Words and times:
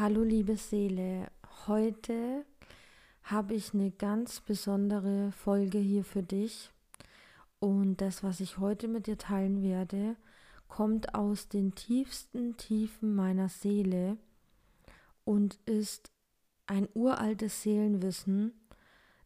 Hallo 0.00 0.22
liebe 0.22 0.54
Seele, 0.54 1.26
heute 1.66 2.44
habe 3.24 3.54
ich 3.54 3.74
eine 3.74 3.90
ganz 3.90 4.38
besondere 4.38 5.32
Folge 5.32 5.78
hier 5.78 6.04
für 6.04 6.22
dich. 6.22 6.70
Und 7.58 8.00
das, 8.00 8.22
was 8.22 8.38
ich 8.38 8.58
heute 8.58 8.86
mit 8.86 9.08
dir 9.08 9.18
teilen 9.18 9.60
werde, 9.60 10.14
kommt 10.68 11.16
aus 11.16 11.48
den 11.48 11.74
tiefsten 11.74 12.56
Tiefen 12.56 13.16
meiner 13.16 13.48
Seele 13.48 14.18
und 15.24 15.58
ist 15.66 16.12
ein 16.68 16.86
uraltes 16.94 17.62
Seelenwissen, 17.64 18.52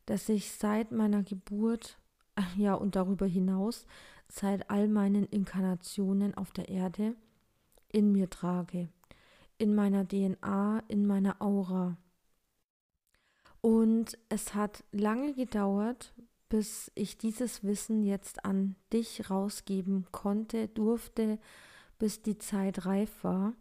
das 0.06 0.26
ich 0.30 0.52
seit 0.52 0.90
meiner 0.90 1.22
Geburt, 1.22 1.98
ja 2.56 2.72
und 2.72 2.96
darüber 2.96 3.26
hinaus, 3.26 3.84
seit 4.26 4.70
all 4.70 4.88
meinen 4.88 5.26
Inkarnationen 5.26 6.34
auf 6.34 6.50
der 6.50 6.70
Erde 6.70 7.14
in 7.88 8.10
mir 8.10 8.30
trage 8.30 8.88
in 9.62 9.76
meiner 9.76 10.04
DNA, 10.04 10.82
in 10.88 11.06
meiner 11.06 11.40
Aura. 11.40 11.96
Und 13.60 14.18
es 14.28 14.56
hat 14.56 14.82
lange 14.90 15.34
gedauert, 15.34 16.12
bis 16.48 16.90
ich 16.96 17.16
dieses 17.16 17.62
Wissen 17.62 18.02
jetzt 18.02 18.44
an 18.44 18.74
dich 18.92 19.30
rausgeben 19.30 20.08
konnte, 20.10 20.66
durfte, 20.66 21.38
bis 22.00 22.22
die 22.22 22.38
Zeit 22.38 22.86
reif 22.86 23.22
war. 23.22 23.52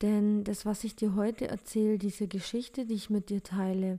Denn 0.00 0.44
das, 0.44 0.64
was 0.64 0.82
ich 0.82 0.96
dir 0.96 1.14
heute 1.14 1.46
erzähle, 1.46 1.98
diese 1.98 2.26
Geschichte, 2.26 2.86
die 2.86 2.94
ich 2.94 3.10
mit 3.10 3.28
dir 3.28 3.42
teile, 3.42 3.98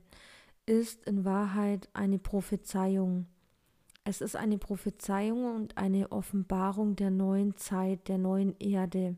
ist 0.66 1.06
in 1.06 1.24
Wahrheit 1.24 1.88
eine 1.92 2.18
Prophezeiung. 2.18 3.26
Es 4.02 4.20
ist 4.20 4.34
eine 4.34 4.58
Prophezeiung 4.58 5.54
und 5.54 5.78
eine 5.78 6.10
Offenbarung 6.10 6.96
der 6.96 7.12
neuen 7.12 7.56
Zeit, 7.56 8.08
der 8.08 8.18
neuen 8.18 8.58
Erde. 8.58 9.14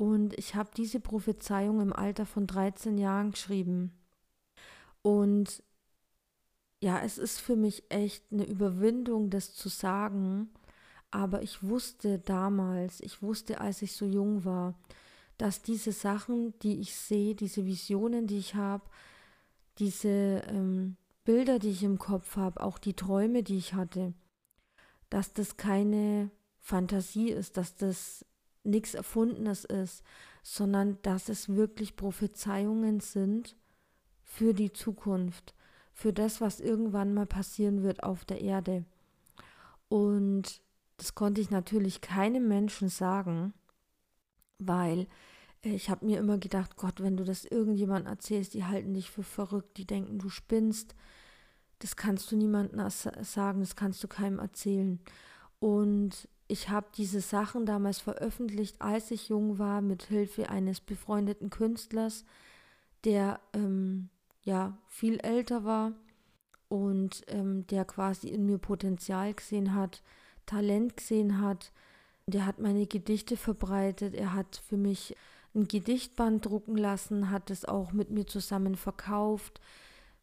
Und 0.00 0.32
ich 0.38 0.54
habe 0.54 0.70
diese 0.74 0.98
Prophezeiung 0.98 1.82
im 1.82 1.92
Alter 1.92 2.24
von 2.24 2.46
13 2.46 2.96
Jahren 2.96 3.32
geschrieben. 3.32 3.92
Und 5.02 5.62
ja, 6.80 7.02
es 7.02 7.18
ist 7.18 7.38
für 7.38 7.54
mich 7.54 7.84
echt 7.90 8.24
eine 8.32 8.46
Überwindung, 8.46 9.28
das 9.28 9.52
zu 9.52 9.68
sagen. 9.68 10.48
Aber 11.10 11.42
ich 11.42 11.62
wusste 11.62 12.18
damals, 12.18 13.02
ich 13.02 13.20
wusste, 13.20 13.60
als 13.60 13.82
ich 13.82 13.92
so 13.92 14.06
jung 14.06 14.46
war, 14.46 14.72
dass 15.36 15.60
diese 15.60 15.92
Sachen, 15.92 16.58
die 16.60 16.80
ich 16.80 16.94
sehe, 16.94 17.34
diese 17.34 17.66
Visionen, 17.66 18.26
die 18.26 18.38
ich 18.38 18.54
habe, 18.54 18.84
diese 19.80 20.08
ähm, 20.48 20.96
Bilder, 21.24 21.58
die 21.58 21.72
ich 21.72 21.82
im 21.82 21.98
Kopf 21.98 22.36
habe, 22.36 22.62
auch 22.62 22.78
die 22.78 22.94
Träume, 22.94 23.42
die 23.42 23.58
ich 23.58 23.74
hatte, 23.74 24.14
dass 25.10 25.34
das 25.34 25.58
keine 25.58 26.30
Fantasie 26.58 27.32
ist, 27.32 27.58
dass 27.58 27.76
das 27.76 28.24
nichts 28.64 28.94
Erfundenes 28.94 29.64
ist, 29.64 30.02
sondern 30.42 30.98
dass 31.02 31.28
es 31.28 31.48
wirklich 31.48 31.96
Prophezeiungen 31.96 33.00
sind 33.00 33.56
für 34.22 34.54
die 34.54 34.72
Zukunft, 34.72 35.54
für 35.92 36.12
das, 36.12 36.40
was 36.40 36.60
irgendwann 36.60 37.14
mal 37.14 37.26
passieren 37.26 37.82
wird 37.82 38.02
auf 38.02 38.24
der 38.24 38.40
Erde. 38.40 38.84
Und 39.88 40.60
das 40.96 41.14
konnte 41.14 41.40
ich 41.40 41.50
natürlich 41.50 42.00
keinem 42.00 42.46
Menschen 42.48 42.88
sagen, 42.88 43.54
weil 44.58 45.06
ich 45.62 45.90
habe 45.90 46.06
mir 46.06 46.18
immer 46.18 46.38
gedacht, 46.38 46.76
Gott, 46.76 47.02
wenn 47.02 47.16
du 47.16 47.24
das 47.24 47.44
irgendjemand 47.44 48.06
erzählst, 48.06 48.54
die 48.54 48.64
halten 48.64 48.94
dich 48.94 49.10
für 49.10 49.22
verrückt, 49.22 49.76
die 49.76 49.86
denken, 49.86 50.18
du 50.18 50.30
spinnst. 50.30 50.94
Das 51.80 51.96
kannst 51.96 52.30
du 52.30 52.36
niemandem 52.36 52.88
sagen, 52.88 53.60
das 53.60 53.76
kannst 53.76 54.02
du 54.02 54.08
keinem 54.08 54.38
erzählen. 54.38 55.00
Und 55.60 56.28
ich 56.48 56.68
habe 56.68 56.88
diese 56.96 57.20
Sachen 57.20 57.64
damals 57.64 58.00
veröffentlicht, 58.00 58.80
als 58.80 59.10
ich 59.10 59.28
jung 59.28 59.58
war, 59.58 59.82
mit 59.82 60.04
Hilfe 60.04 60.48
eines 60.48 60.80
befreundeten 60.80 61.50
Künstlers, 61.50 62.24
der 63.04 63.40
ähm, 63.52 64.08
ja 64.42 64.76
viel 64.88 65.20
älter 65.20 65.64
war 65.64 65.92
und 66.68 67.22
ähm, 67.28 67.66
der 67.68 67.84
quasi 67.84 68.28
in 68.28 68.46
mir 68.46 68.58
Potenzial 68.58 69.34
gesehen 69.34 69.74
hat, 69.74 70.02
Talent 70.46 70.96
gesehen 70.96 71.40
hat. 71.40 71.72
Der 72.26 72.46
hat 72.46 72.58
meine 72.58 72.86
Gedichte 72.86 73.36
verbreitet. 73.36 74.14
Er 74.14 74.34
hat 74.34 74.60
für 74.68 74.76
mich 74.76 75.14
ein 75.54 75.68
Gedichtband 75.68 76.46
drucken 76.46 76.76
lassen, 76.76 77.30
hat 77.30 77.50
es 77.50 77.64
auch 77.64 77.92
mit 77.92 78.10
mir 78.10 78.26
zusammen 78.26 78.76
verkauft. 78.76 79.60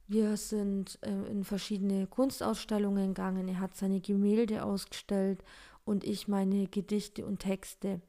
Wir 0.07 0.38
sind 0.38 1.00
äh, 1.01 1.12
in 1.29 1.44
verschiedene 1.44 2.07
Kunstausstellungen 2.07 3.13
gegangen. 3.13 3.50
Er 3.50 3.59
hat 3.59 3.75
seine 3.75 4.00
Gemälde 4.00 4.63
ausgestellt 4.63 5.44
und 5.84 6.06
ich 6.06 6.28
meine 6.29 6.68
Gedichte 6.68 7.25
und 7.25 7.40
Texte. 7.40 8.01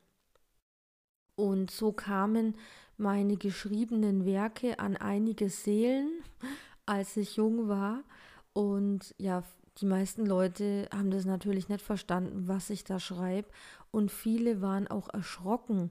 Und 1.34 1.70
so 1.70 1.92
kamen 1.92 2.56
meine 2.96 3.36
geschriebenen 3.36 4.24
Werke 4.24 4.78
an 4.78 4.96
einige 4.96 5.50
Seelen, 5.50 6.10
als 6.86 7.16
ich 7.16 7.36
jung 7.36 7.68
war. 7.68 8.04
Und 8.52 9.14
ja, 9.18 9.42
die 9.80 9.86
meisten 9.86 10.24
Leute 10.24 10.88
haben 10.92 11.10
das 11.10 11.24
natürlich 11.24 11.68
nicht 11.68 11.82
verstanden, 11.82 12.46
was 12.46 12.70
ich 12.70 12.84
da 12.84 13.00
schreibe. 13.00 13.48
Und 13.90 14.12
viele 14.12 14.60
waren 14.60 14.86
auch 14.86 15.08
erschrocken 15.12 15.90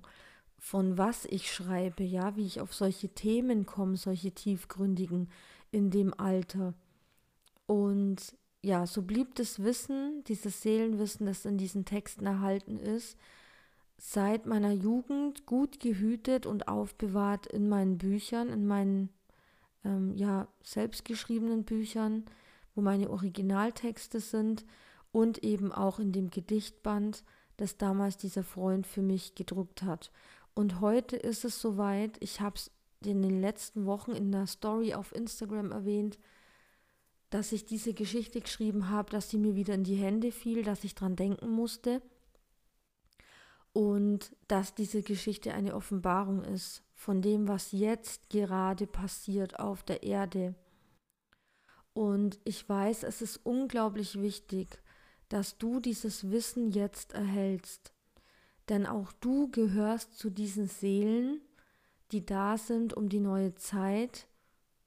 von 0.59 0.97
was 0.97 1.25
ich 1.25 1.51
schreibe, 1.51 2.03
ja, 2.03 2.35
wie 2.35 2.45
ich 2.45 2.62
auf 2.62 2.74
solche 2.74 3.09
Themen 3.09 3.66
komme, 3.66 3.95
solche 3.95 4.31
tiefgründigen 4.31 5.29
in 5.72 5.89
dem 5.91 6.13
Alter. 6.19 6.73
Und 7.66 8.35
ja, 8.61 8.85
so 8.85 9.01
blieb 9.01 9.35
das 9.35 9.63
Wissen, 9.63 10.23
dieses 10.25 10.61
Seelenwissen, 10.61 11.25
das 11.25 11.45
in 11.45 11.57
diesen 11.57 11.85
Texten 11.85 12.25
erhalten 12.25 12.79
ist, 12.79 13.17
seit 13.97 14.45
meiner 14.45 14.72
Jugend 14.72 15.45
gut 15.45 15.79
gehütet 15.79 16.45
und 16.45 16.67
aufbewahrt 16.67 17.47
in 17.47 17.67
meinen 17.67 17.97
Büchern, 17.97 18.50
in 18.50 18.67
meinen 18.67 19.09
ähm, 19.83 20.16
ja, 20.16 20.47
selbstgeschriebenen 20.63 21.63
Büchern, 21.63 22.25
wo 22.75 22.81
meine 22.81 23.09
Originaltexte 23.09 24.19
sind 24.19 24.66
und 25.11 25.44
eben 25.44 25.72
auch 25.72 26.00
in 26.00 26.11
dem 26.11 26.29
Gedichtband, 26.29 27.23
das 27.57 27.77
damals 27.77 28.17
dieser 28.17 28.44
Freund 28.44 28.85
für 28.85 29.01
mich 29.01 29.33
gedruckt 29.33 29.81
hat. 29.81 30.11
Und 30.53 30.79
heute 30.79 31.16
ist 31.16 31.44
es 31.44 31.59
soweit, 31.59 32.17
ich 32.19 32.39
habe 32.41 32.56
es 32.56 32.72
in 33.06 33.22
den 33.22 33.41
letzten 33.41 33.85
Wochen 33.85 34.12
in 34.12 34.31
der 34.31 34.47
Story 34.47 34.94
auf 34.94 35.13
Instagram 35.13 35.72
erwähnt, 35.72 36.18
dass 37.30 37.52
ich 37.52 37.66
diese 37.66 37.94
Geschichte 37.94 38.41
geschrieben 38.41 38.90
habe, 38.90 39.12
dass 39.12 39.30
sie 39.30 39.38
mir 39.38 39.56
wieder 39.56 39.74
in 39.74 39.84
die 39.84 39.96
Hände 39.96 40.31
fiel, 40.31 40.63
dass 40.63 40.84
ich 40.84 40.96
dran 40.96 41.16
denken 41.16 41.50
musste 41.50 42.02
und 43.74 44.36
dass 44.47 44.74
diese 44.74 45.03
Geschichte 45.03 45.53
eine 45.53 45.75
Offenbarung 45.75 46.44
ist 46.44 46.84
von 46.96 47.22
dem, 47.22 47.47
was 47.47 47.74
jetzt 47.74 48.30
gerade 48.30 48.88
passiert 48.88 49.59
auf 49.59 49.84
der 49.84 50.03
Erde. 50.03 50.56
Und 51.94 52.40
ich 52.44 52.68
weiß, 52.68 53.03
es 53.03 53.22
ist 53.22 53.38
unglaublich 53.44 54.22
wichtig, 54.22 54.81
dass 55.30 55.57
du 55.57 55.80
dieses 55.80 56.31
Wissen 56.31 56.72
jetzt 56.72 57.13
erhältst. 57.13 57.91
Denn 58.69 58.86
auch 58.86 59.12
du 59.13 59.50
gehörst 59.50 60.18
zu 60.18 60.30
diesen 60.30 60.68
Seelen, 60.68 61.41
die 62.12 62.25
da 62.25 62.57
sind, 62.57 62.94
um 62.94 63.09
die 63.09 63.19
neue 63.19 63.56
Zeit 63.56 64.28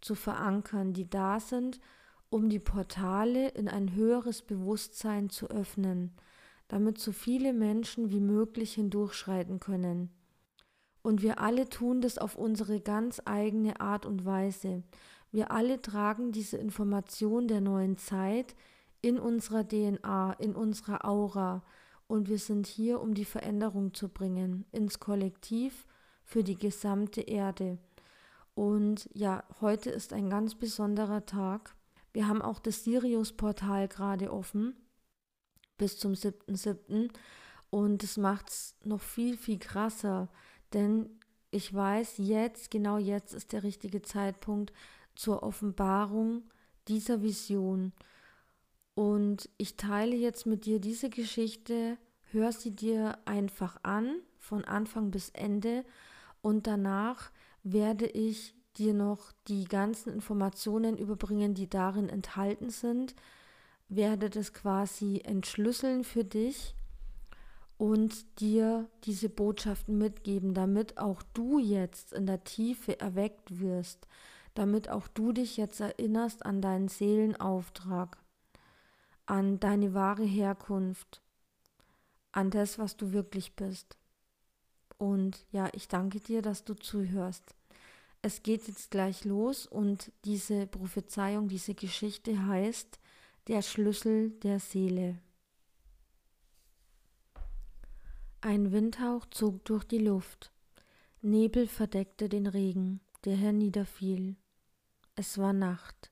zu 0.00 0.14
verankern, 0.14 0.92
die 0.92 1.08
da 1.08 1.40
sind, 1.40 1.80
um 2.30 2.48
die 2.48 2.58
Portale 2.58 3.48
in 3.48 3.68
ein 3.68 3.94
höheres 3.94 4.42
Bewusstsein 4.42 5.30
zu 5.30 5.48
öffnen, 5.50 6.12
damit 6.68 6.98
so 6.98 7.12
viele 7.12 7.52
Menschen 7.52 8.10
wie 8.10 8.20
möglich 8.20 8.74
hindurchschreiten 8.74 9.60
können. 9.60 10.10
Und 11.02 11.22
wir 11.22 11.40
alle 11.40 11.68
tun 11.68 12.00
das 12.00 12.18
auf 12.18 12.36
unsere 12.36 12.80
ganz 12.80 13.20
eigene 13.24 13.80
Art 13.80 14.06
und 14.06 14.24
Weise. 14.24 14.82
Wir 15.32 15.50
alle 15.50 15.80
tragen 15.80 16.32
diese 16.32 16.56
Information 16.56 17.48
der 17.48 17.60
neuen 17.60 17.96
Zeit 17.96 18.54
in 19.00 19.18
unserer 19.18 19.66
DNA, 19.66 20.34
in 20.34 20.54
unserer 20.54 21.04
Aura. 21.04 21.62
Und 22.06 22.28
wir 22.28 22.38
sind 22.38 22.66
hier, 22.66 23.00
um 23.00 23.14
die 23.14 23.24
Veränderung 23.24 23.94
zu 23.94 24.08
bringen, 24.08 24.66
ins 24.72 25.00
Kollektiv, 25.00 25.86
für 26.30 26.44
die 26.44 26.56
gesamte 26.56 27.22
Erde. 27.22 27.76
Und 28.54 29.10
ja, 29.12 29.42
heute 29.60 29.90
ist 29.90 30.12
ein 30.12 30.30
ganz 30.30 30.54
besonderer 30.54 31.26
Tag. 31.26 31.74
Wir 32.12 32.28
haben 32.28 32.40
auch 32.40 32.60
das 32.60 32.84
Sirius-Portal 32.84 33.88
gerade 33.88 34.32
offen 34.32 34.76
bis 35.76 35.98
zum 35.98 36.12
7.7. 36.12 37.10
Und 37.70 38.04
es 38.04 38.16
macht 38.16 38.48
es 38.48 38.76
noch 38.84 39.00
viel, 39.00 39.36
viel 39.36 39.58
krasser, 39.58 40.28
denn 40.72 41.10
ich 41.50 41.74
weiß, 41.74 42.18
jetzt, 42.18 42.70
genau 42.70 42.98
jetzt 42.98 43.34
ist 43.34 43.52
der 43.52 43.64
richtige 43.64 44.02
Zeitpunkt 44.02 44.72
zur 45.16 45.42
Offenbarung 45.42 46.44
dieser 46.86 47.22
Vision. 47.22 47.92
Und 48.94 49.48
ich 49.56 49.76
teile 49.76 50.14
jetzt 50.14 50.46
mit 50.46 50.64
dir 50.64 50.78
diese 50.78 51.10
Geschichte, 51.10 51.98
hör 52.30 52.52
sie 52.52 52.70
dir 52.70 53.18
einfach 53.24 53.78
an, 53.82 54.20
von 54.38 54.64
Anfang 54.64 55.10
bis 55.10 55.30
Ende, 55.30 55.84
und 56.42 56.66
danach 56.66 57.30
werde 57.62 58.06
ich 58.06 58.54
dir 58.76 58.94
noch 58.94 59.32
die 59.48 59.64
ganzen 59.64 60.12
Informationen 60.12 60.96
überbringen, 60.96 61.54
die 61.54 61.68
darin 61.68 62.08
enthalten 62.08 62.70
sind, 62.70 63.14
werde 63.88 64.30
das 64.30 64.52
quasi 64.52 65.20
entschlüsseln 65.24 66.04
für 66.04 66.24
dich 66.24 66.74
und 67.76 68.40
dir 68.40 68.88
diese 69.04 69.28
Botschaften 69.28 69.98
mitgeben, 69.98 70.54
damit 70.54 70.98
auch 70.98 71.22
du 71.34 71.58
jetzt 71.58 72.12
in 72.12 72.26
der 72.26 72.44
Tiefe 72.44 73.00
erweckt 73.00 73.60
wirst, 73.60 74.06
damit 74.54 74.88
auch 74.88 75.08
du 75.08 75.32
dich 75.32 75.56
jetzt 75.56 75.80
erinnerst 75.80 76.44
an 76.44 76.60
deinen 76.60 76.88
Seelenauftrag, 76.88 78.18
an 79.26 79.60
deine 79.60 79.94
wahre 79.94 80.24
Herkunft, 80.24 81.22
an 82.32 82.50
das, 82.50 82.78
was 82.78 82.96
du 82.96 83.12
wirklich 83.12 83.56
bist. 83.56 83.96
Und 85.00 85.46
ja, 85.50 85.70
ich 85.72 85.88
danke 85.88 86.20
dir, 86.20 86.42
dass 86.42 86.64
du 86.64 86.74
zuhörst. 86.74 87.56
Es 88.20 88.42
geht 88.42 88.68
jetzt 88.68 88.90
gleich 88.90 89.24
los 89.24 89.66
und 89.66 90.12
diese 90.26 90.66
Prophezeiung, 90.66 91.48
diese 91.48 91.74
Geschichte 91.74 92.46
heißt 92.46 93.00
der 93.46 93.62
Schlüssel 93.62 94.32
der 94.42 94.60
Seele. 94.60 95.18
Ein 98.42 98.72
Windhauch 98.72 99.24
zog 99.30 99.64
durch 99.64 99.84
die 99.84 100.00
Luft. 100.00 100.52
Nebel 101.22 101.66
verdeckte 101.66 102.28
den 102.28 102.46
Regen, 102.46 103.00
der 103.24 103.36
herniederfiel. 103.36 104.36
Es 105.16 105.38
war 105.38 105.54
Nacht, 105.54 106.10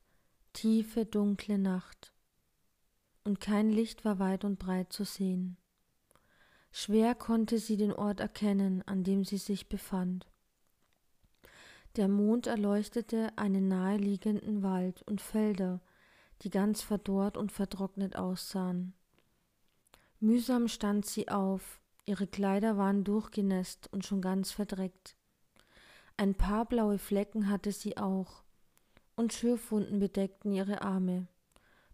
tiefe, 0.55 1.05
dunkle 1.05 1.59
Nacht. 1.59 2.15
Und 3.23 3.39
kein 3.39 3.69
Licht 3.69 4.07
war 4.07 4.19
weit 4.19 4.45
und 4.45 4.59
breit 4.59 4.95
zu 4.95 5.05
sehen. 5.05 5.59
Schwer 6.71 7.15
konnte 7.15 7.59
sie 7.59 7.77
den 7.77 7.93
Ort 7.93 8.21
erkennen, 8.21 8.83
an 8.87 9.05
dem 9.05 9.25
sie 9.25 9.39
sich 9.39 9.69
befand. 9.69 10.27
Der 11.97 12.09
Mond 12.09 12.47
erleuchtete 12.47 13.37
einen 13.37 13.69
naheliegenden 13.69 14.63
Wald 14.63 15.03
und 15.03 15.21
Felder, 15.21 15.81
die 16.43 16.51
ganz 16.51 16.83
verdorrt 16.83 17.37
und 17.37 17.51
vertrocknet 17.51 18.17
aussahen. 18.17 18.95
Mühsam 20.21 20.69
stand 20.69 21.07
sie 21.07 21.29
auf, 21.29 21.81
Ihre 22.09 22.27
Kleider 22.27 22.79
waren 22.79 23.05
durchgenässt 23.05 23.93
und 23.93 24.07
schon 24.07 24.23
ganz 24.23 24.51
verdreckt. 24.51 25.15
Ein 26.17 26.35
paar 26.35 26.65
blaue 26.65 26.97
Flecken 26.97 27.51
hatte 27.51 27.71
sie 27.71 27.99
auch, 27.99 28.45
und 29.15 29.35
Schürfwunden 29.35 29.99
bedeckten 29.99 30.55
ihre 30.55 30.81
Arme. 30.81 31.29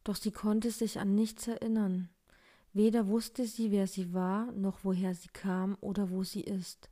Doch 0.04 0.14
sie 0.14 0.30
konnte 0.30 0.70
sich 0.70 1.00
an 1.00 1.16
nichts 1.16 1.48
erinnern. 1.48 2.10
Weder 2.74 3.06
wusste 3.06 3.46
sie, 3.46 3.70
wer 3.70 3.86
sie 3.86 4.12
war, 4.12 4.50
noch 4.50 4.80
woher 4.82 5.14
sie 5.14 5.28
kam 5.28 5.78
oder 5.80 6.10
wo 6.10 6.24
sie 6.24 6.40
ist. 6.40 6.90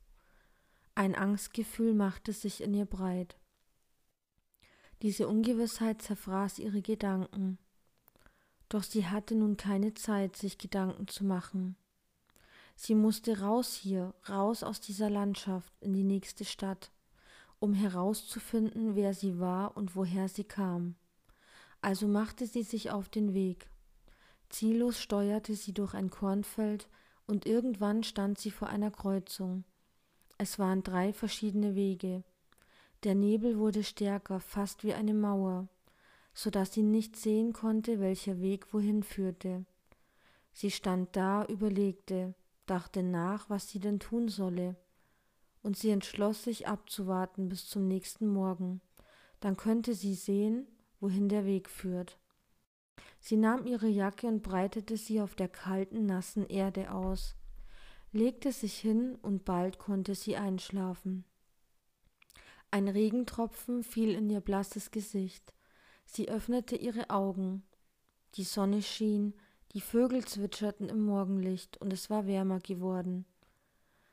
Ein 0.94 1.16
Angstgefühl 1.16 1.92
machte 1.92 2.32
sich 2.32 2.62
in 2.62 2.72
ihr 2.72 2.86
breit. 2.86 3.36
Diese 5.02 5.26
Ungewissheit 5.26 6.00
zerfraß 6.00 6.60
ihre 6.60 6.82
Gedanken. 6.82 7.58
Doch 8.68 8.84
sie 8.84 9.06
hatte 9.08 9.34
nun 9.34 9.56
keine 9.56 9.92
Zeit, 9.94 10.36
sich 10.36 10.56
Gedanken 10.56 11.08
zu 11.08 11.24
machen. 11.24 11.74
Sie 12.76 12.94
musste 12.94 13.40
raus 13.40 13.74
hier, 13.74 14.14
raus 14.28 14.62
aus 14.62 14.80
dieser 14.80 15.10
Landschaft 15.10 15.72
in 15.80 15.94
die 15.94 16.04
nächste 16.04 16.44
Stadt, 16.44 16.92
um 17.58 17.74
herauszufinden, 17.74 18.94
wer 18.94 19.14
sie 19.14 19.40
war 19.40 19.76
und 19.76 19.96
woher 19.96 20.28
sie 20.28 20.44
kam. 20.44 20.94
Also 21.80 22.06
machte 22.06 22.46
sie 22.46 22.62
sich 22.62 22.92
auf 22.92 23.08
den 23.08 23.34
Weg. 23.34 23.71
Ziellos 24.52 25.00
steuerte 25.00 25.54
sie 25.54 25.72
durch 25.72 25.94
ein 25.94 26.10
Kornfeld 26.10 26.86
und 27.26 27.46
irgendwann 27.46 28.04
stand 28.04 28.38
sie 28.38 28.50
vor 28.50 28.68
einer 28.68 28.90
Kreuzung. 28.90 29.64
Es 30.36 30.58
waren 30.58 30.82
drei 30.82 31.14
verschiedene 31.14 31.74
Wege. 31.74 32.22
Der 33.02 33.14
Nebel 33.14 33.58
wurde 33.58 33.82
stärker, 33.82 34.40
fast 34.40 34.84
wie 34.84 34.92
eine 34.92 35.14
Mauer, 35.14 35.68
so 36.34 36.50
dass 36.50 36.74
sie 36.74 36.82
nicht 36.82 37.16
sehen 37.16 37.54
konnte, 37.54 37.98
welcher 37.98 38.40
Weg 38.40 38.74
wohin 38.74 39.02
führte. 39.02 39.64
Sie 40.52 40.70
stand 40.70 41.16
da, 41.16 41.46
überlegte, 41.46 42.34
dachte 42.66 43.02
nach, 43.02 43.48
was 43.48 43.70
sie 43.70 43.80
denn 43.80 44.00
tun 44.00 44.28
solle, 44.28 44.76
und 45.62 45.78
sie 45.78 45.90
entschloss 45.90 46.44
sich 46.44 46.68
abzuwarten 46.68 47.48
bis 47.48 47.68
zum 47.68 47.88
nächsten 47.88 48.26
Morgen, 48.26 48.82
dann 49.40 49.56
könnte 49.56 49.94
sie 49.94 50.14
sehen, 50.14 50.66
wohin 51.00 51.30
der 51.30 51.46
Weg 51.46 51.70
führt. 51.70 52.18
Sie 53.20 53.36
nahm 53.36 53.66
ihre 53.66 53.88
Jacke 53.88 54.26
und 54.26 54.42
breitete 54.42 54.96
sie 54.96 55.20
auf 55.20 55.34
der 55.34 55.48
kalten, 55.48 56.06
nassen 56.06 56.46
Erde 56.46 56.92
aus, 56.92 57.36
legte 58.12 58.52
sich 58.52 58.78
hin 58.78 59.16
und 59.22 59.44
bald 59.44 59.78
konnte 59.78 60.14
sie 60.14 60.36
einschlafen. 60.36 61.24
Ein 62.70 62.88
Regentropfen 62.88 63.84
fiel 63.84 64.14
in 64.14 64.30
ihr 64.30 64.40
blasses 64.40 64.90
Gesicht. 64.90 65.52
Sie 66.06 66.28
öffnete 66.28 66.74
ihre 66.74 67.10
Augen. 67.10 67.62
Die 68.34 68.44
Sonne 68.44 68.82
schien, 68.82 69.34
die 69.72 69.80
Vögel 69.80 70.24
zwitscherten 70.24 70.88
im 70.88 71.04
Morgenlicht 71.04 71.78
und 71.80 71.92
es 71.92 72.10
war 72.10 72.26
wärmer 72.26 72.60
geworden. 72.60 73.26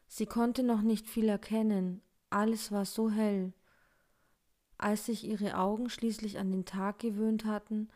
Sie 0.08 0.26
konnte 0.26 0.64
noch 0.64 0.82
nicht 0.82 1.08
viel 1.08 1.30
erkennen, 1.30 2.02
alles 2.30 2.72
war 2.72 2.86
so 2.86 3.10
hell. 3.10 3.54
Als 4.78 5.06
sich 5.06 5.26
ihre 5.26 5.58
Augen 5.58 5.90
schließlich 5.90 6.38
an 6.40 6.52
den 6.52 6.66
Tag 6.66 7.00
gewöhnt 7.00 7.46
hatten, 7.46 7.90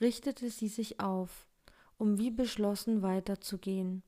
richtete 0.00 0.50
sie 0.50 0.68
sich 0.68 1.00
auf, 1.00 1.46
um 1.96 2.18
wie 2.18 2.30
beschlossen 2.30 3.02
weiterzugehen. 3.02 4.02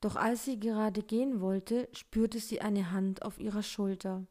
Doch 0.00 0.16
als 0.16 0.44
sie 0.44 0.58
gerade 0.58 1.02
gehen 1.02 1.40
wollte, 1.40 1.88
spürte 1.92 2.40
sie 2.40 2.60
eine 2.60 2.90
Hand 2.90 3.22
auf 3.22 3.38
ihrer 3.38 3.62
Schulter. 3.62 4.26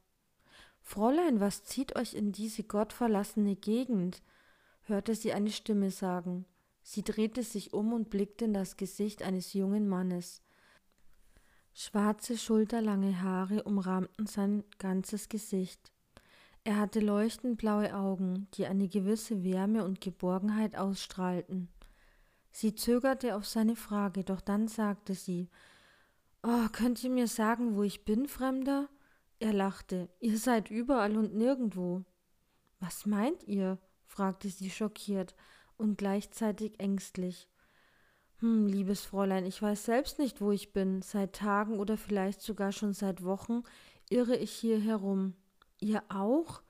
Fräulein, 0.82 1.40
was 1.40 1.64
zieht 1.64 1.96
euch 1.96 2.14
in 2.14 2.32
diese 2.32 2.64
gottverlassene 2.64 3.56
Gegend? 3.56 4.22
hörte 4.82 5.16
sie 5.16 5.32
eine 5.32 5.52
Stimme 5.52 5.92
sagen. 5.92 6.46
Sie 6.84 7.04
drehte 7.04 7.44
sich 7.44 7.74
um 7.74 7.94
und 7.94 8.10
blickte 8.10 8.46
in 8.46 8.54
das 8.54 8.76
Gesicht 8.76 9.24
eines 9.24 9.54
jungen 9.54 9.88
Mannes. 9.88 10.42
Schwarze, 11.74 12.38
schulterlange 12.38 13.22
Haare 13.22 13.64
umrahmten 13.64 14.26
sein 14.26 14.64
ganzes 14.78 15.30
Gesicht. 15.30 15.92
Er 16.64 16.80
hatte 16.80 17.00
leuchtend 17.00 17.58
blaue 17.58 17.96
Augen, 17.96 18.48
die 18.54 18.68
eine 18.68 18.88
gewisse 18.88 19.44
Wärme 19.44 19.84
und 19.84 20.00
Geborgenheit 20.00 20.76
ausstrahlten. 20.78 21.70
Sie 22.52 22.76
zögerte 22.76 23.36
auf 23.36 23.48
seine 23.48 23.76
Frage, 23.76 24.24
doch 24.24 24.42
dann 24.42 24.68
sagte 24.68 25.16
sie 25.16 25.50
Oh, 26.44 26.68
könnt 26.72 27.04
ihr 27.04 27.10
mir 27.10 27.28
sagen, 27.28 27.76
wo 27.76 27.84
ich 27.84 28.04
bin, 28.04 28.28
Fremder? 28.28 28.90
Er 29.40 29.54
lachte. 29.54 30.10
Ihr 30.20 30.38
seid 30.38 30.70
überall 30.70 31.18
und 31.18 31.36
nirgendwo. 31.36 32.04
Was 32.80 33.06
meint 33.06 33.44
ihr? 33.44 33.80
fragte 34.06 34.50
sie 34.50 34.70
schockiert 34.70 35.36
und 35.78 35.98
gleichzeitig 35.98 36.80
ängstlich. 36.80 37.48
Hm, 38.40 38.68
liebes 38.68 39.06
Fräulein, 39.06 39.46
ich 39.46 39.62
weiß 39.62 39.86
selbst 39.86 40.20
nicht, 40.20 40.42
wo 40.42 40.52
ich 40.52 40.74
bin. 40.74 41.02
Seit 41.02 41.34
Tagen 41.34 41.80
oder 41.80 41.98
vielleicht 41.98 42.42
sogar 42.42 42.72
schon 42.72 42.94
seit 42.94 43.24
Wochen 43.24 43.64
irre 44.10 44.36
ich 44.36 44.52
hier 44.52 44.80
herum. 44.80 45.36
Ihr 45.82 46.04
auch? 46.10 46.62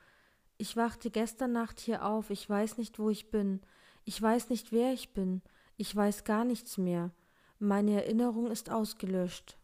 Ich 0.58 0.78
wachte 0.78 1.12
gestern 1.12 1.52
Nacht 1.52 1.80
hier 1.80 2.06
auf. 2.06 2.30
Ich 2.30 2.50
weiß 2.50 2.78
nicht, 2.78 2.98
wo 2.98 3.10
ich 3.10 3.30
bin. 3.30 3.62
Ich 4.06 4.20
weiß 4.20 4.50
nicht, 4.50 4.72
wer 4.72 4.94
ich 4.94 5.14
bin. 5.14 5.42
Ich 5.78 5.96
weiß 5.96 6.24
gar 6.24 6.46
nichts 6.46 6.78
mehr. 6.78 7.12
Meine 7.60 8.04
Erinnerung 8.04 8.50
ist 8.50 8.72
ausgelöscht. 8.72 9.58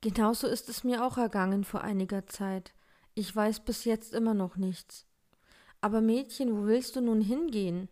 Genauso 0.00 0.46
ist 0.46 0.68
es 0.68 0.84
mir 0.84 1.04
auch 1.04 1.18
ergangen 1.18 1.64
vor 1.64 1.82
einiger 1.82 2.26
Zeit. 2.26 2.72
Ich 3.14 3.34
weiß 3.34 3.60
bis 3.60 3.84
jetzt 3.84 4.14
immer 4.14 4.32
noch 4.32 4.56
nichts. 4.56 5.06
Aber 5.80 6.00
Mädchen, 6.00 6.56
wo 6.56 6.66
willst 6.66 6.96
du 6.96 7.00
nun 7.00 7.20
hingehen? 7.20 7.88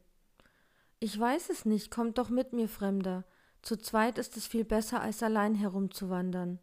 Ich 1.00 1.18
weiß 1.18 1.50
es 1.50 1.64
nicht, 1.64 1.90
kommt 1.90 2.18
doch 2.18 2.28
mit 2.28 2.52
mir, 2.52 2.68
Fremder. 2.68 3.24
Zu 3.62 3.76
zweit 3.76 4.18
ist 4.18 4.36
es 4.36 4.46
viel 4.46 4.64
besser, 4.64 5.00
als 5.00 5.22
allein 5.22 5.54
herumzuwandern. 5.54 6.60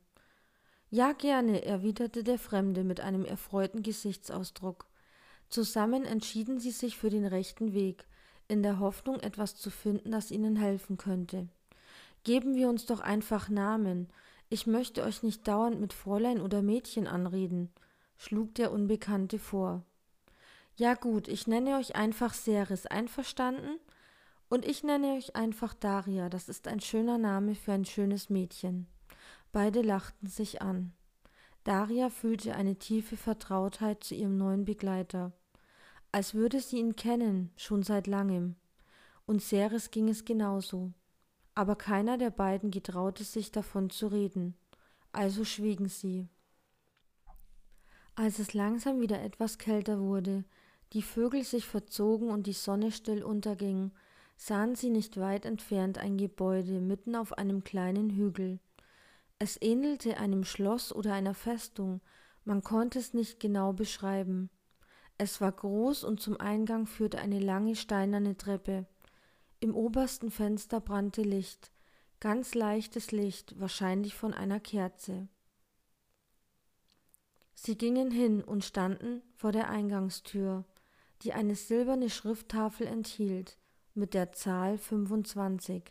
Ja, 0.90 1.12
gerne, 1.12 1.66
erwiderte 1.66 2.24
der 2.24 2.40
Fremde 2.40 2.86
mit 2.86 3.02
einem 3.02 3.26
erfreuten 3.26 3.84
Gesichtsausdruck. 3.84 4.86
Zusammen 5.50 6.06
entschieden 6.06 6.60
sie 6.60 6.72
sich 6.72 6.98
für 6.98 7.10
den 7.10 7.26
rechten 7.26 7.74
Weg, 7.74 8.06
in 8.48 8.64
der 8.64 8.80
Hoffnung, 8.80 9.20
etwas 9.20 9.58
zu 9.58 9.70
finden, 9.70 10.12
das 10.12 10.32
ihnen 10.32 10.56
helfen 10.56 10.96
könnte. 10.96 11.50
Geben 12.24 12.56
wir 12.56 12.70
uns 12.70 12.86
doch 12.86 13.02
einfach 13.02 13.50
Namen. 13.50 14.08
Ich 14.50 14.66
möchte 14.66 15.04
euch 15.04 15.24
nicht 15.24 15.46
dauernd 15.46 15.82
mit 15.82 15.92
Fräulein 15.92 16.40
oder 16.40 16.62
Mädchen 16.62 17.06
anreden, 17.06 17.70
schlug 18.16 18.56
der 18.56 18.72
Unbekannte 18.72 19.40
vor. 19.40 19.84
Ja 20.78 20.94
gut, 20.94 21.28
ich 21.28 21.48
nenne 21.48 21.78
euch 21.78 21.98
einfach 21.98 22.34
Ceres, 22.34 22.86
einverstanden? 22.86 23.78
Und 24.48 24.66
ich 24.66 24.86
nenne 24.86 25.16
euch 25.16 25.36
einfach 25.36 25.74
Daria, 25.74 26.30
das 26.30 26.48
ist 26.48 26.70
ein 26.70 26.80
schöner 26.80 27.18
Name 27.18 27.56
für 27.56 27.74
ein 27.74 27.84
schönes 27.84 28.30
Mädchen. 28.30 28.88
Beide 29.58 29.82
lachten 29.82 30.28
sich 30.28 30.62
an. 30.62 30.94
Daria 31.64 32.12
fühlte 32.12 32.54
eine 32.54 32.76
tiefe 32.76 33.18
Vertrautheit 33.18 34.04
zu 34.04 34.14
ihrem 34.14 34.38
neuen 34.38 34.66
Begleiter, 34.66 35.32
als 36.12 36.36
würde 36.36 36.60
sie 36.60 36.78
ihn 36.78 36.96
kennen, 36.96 37.50
schon 37.58 37.82
seit 37.82 38.06
langem. 38.06 38.56
Und 39.26 39.42
Ceres 39.42 39.90
ging 39.90 40.10
es 40.10 40.26
genauso. 40.26 40.94
Aber 41.56 41.76
keiner 41.76 42.20
der 42.20 42.30
beiden 42.30 42.70
getraute 42.70 43.24
sich 43.24 43.52
davon 43.52 43.90
zu 43.90 44.06
reden, 44.06 44.54
also 45.12 45.44
schwiegen 45.44 45.88
sie. 45.88 46.28
Als 48.14 48.38
es 48.38 48.54
langsam 48.54 49.02
wieder 49.02 49.24
etwas 49.24 49.58
kälter 49.58 50.00
wurde, 50.00 50.46
die 50.94 51.02
Vögel 51.02 51.44
sich 51.44 51.66
verzogen 51.66 52.30
und 52.30 52.46
die 52.46 52.54
Sonne 52.54 52.92
still 52.92 53.24
unterging, 53.24 53.92
sahen 54.36 54.76
sie 54.76 54.92
nicht 54.92 55.20
weit 55.20 55.46
entfernt 55.46 55.98
ein 55.98 56.18
Gebäude 56.18 56.80
mitten 56.80 57.16
auf 57.16 57.34
einem 57.40 57.64
kleinen 57.64 58.12
Hügel. 58.12 58.60
Es 59.40 59.62
ähnelte 59.62 60.18
einem 60.18 60.44
Schloss 60.44 60.92
oder 60.94 61.14
einer 61.14 61.36
Festung, 61.36 62.02
man 62.44 62.64
konnte 62.64 62.98
es 62.98 63.14
nicht 63.14 63.40
genau 63.40 63.74
beschreiben. 63.74 64.50
Es 65.18 65.42
war 65.42 65.52
groß 65.52 66.04
und 66.04 66.22
zum 66.22 66.40
Eingang 66.40 66.88
führte 66.88 67.20
eine 67.20 67.40
lange 67.40 67.76
steinerne 67.76 68.38
Treppe. 68.38 68.88
Im 69.60 69.76
obersten 69.76 70.32
Fenster 70.32 70.80
brannte 70.80 71.22
Licht, 71.22 71.72
ganz 72.20 72.56
leichtes 72.56 73.12
Licht, 73.12 73.60
wahrscheinlich 73.60 74.16
von 74.16 74.34
einer 74.34 74.60
Kerze. 74.60 75.28
Sie 77.54 77.78
gingen 77.78 78.12
hin 78.12 78.44
und 78.44 78.64
standen 78.64 79.22
vor 79.36 79.52
der 79.52 79.70
Eingangstür, 79.70 80.64
die 81.24 81.34
eine 81.34 81.56
silberne 81.56 82.10
Schrifttafel 82.10 82.88
enthielt 82.88 83.58
mit 83.94 84.14
der 84.14 84.32
Zahl 84.32 84.78
25. 84.78 85.84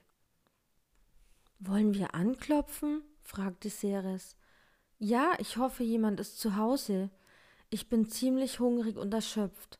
Wollen 1.58 1.94
wir 1.94 2.14
anklopfen? 2.14 3.02
Fragte 3.26 3.70
Ceres. 3.70 4.36
Ja, 4.98 5.34
ich 5.38 5.56
hoffe, 5.56 5.82
jemand 5.82 6.20
ist 6.20 6.38
zu 6.38 6.56
Hause. 6.56 7.10
Ich 7.70 7.88
bin 7.88 8.08
ziemlich 8.08 8.60
hungrig 8.60 8.96
und 8.96 9.12
erschöpft. 9.12 9.78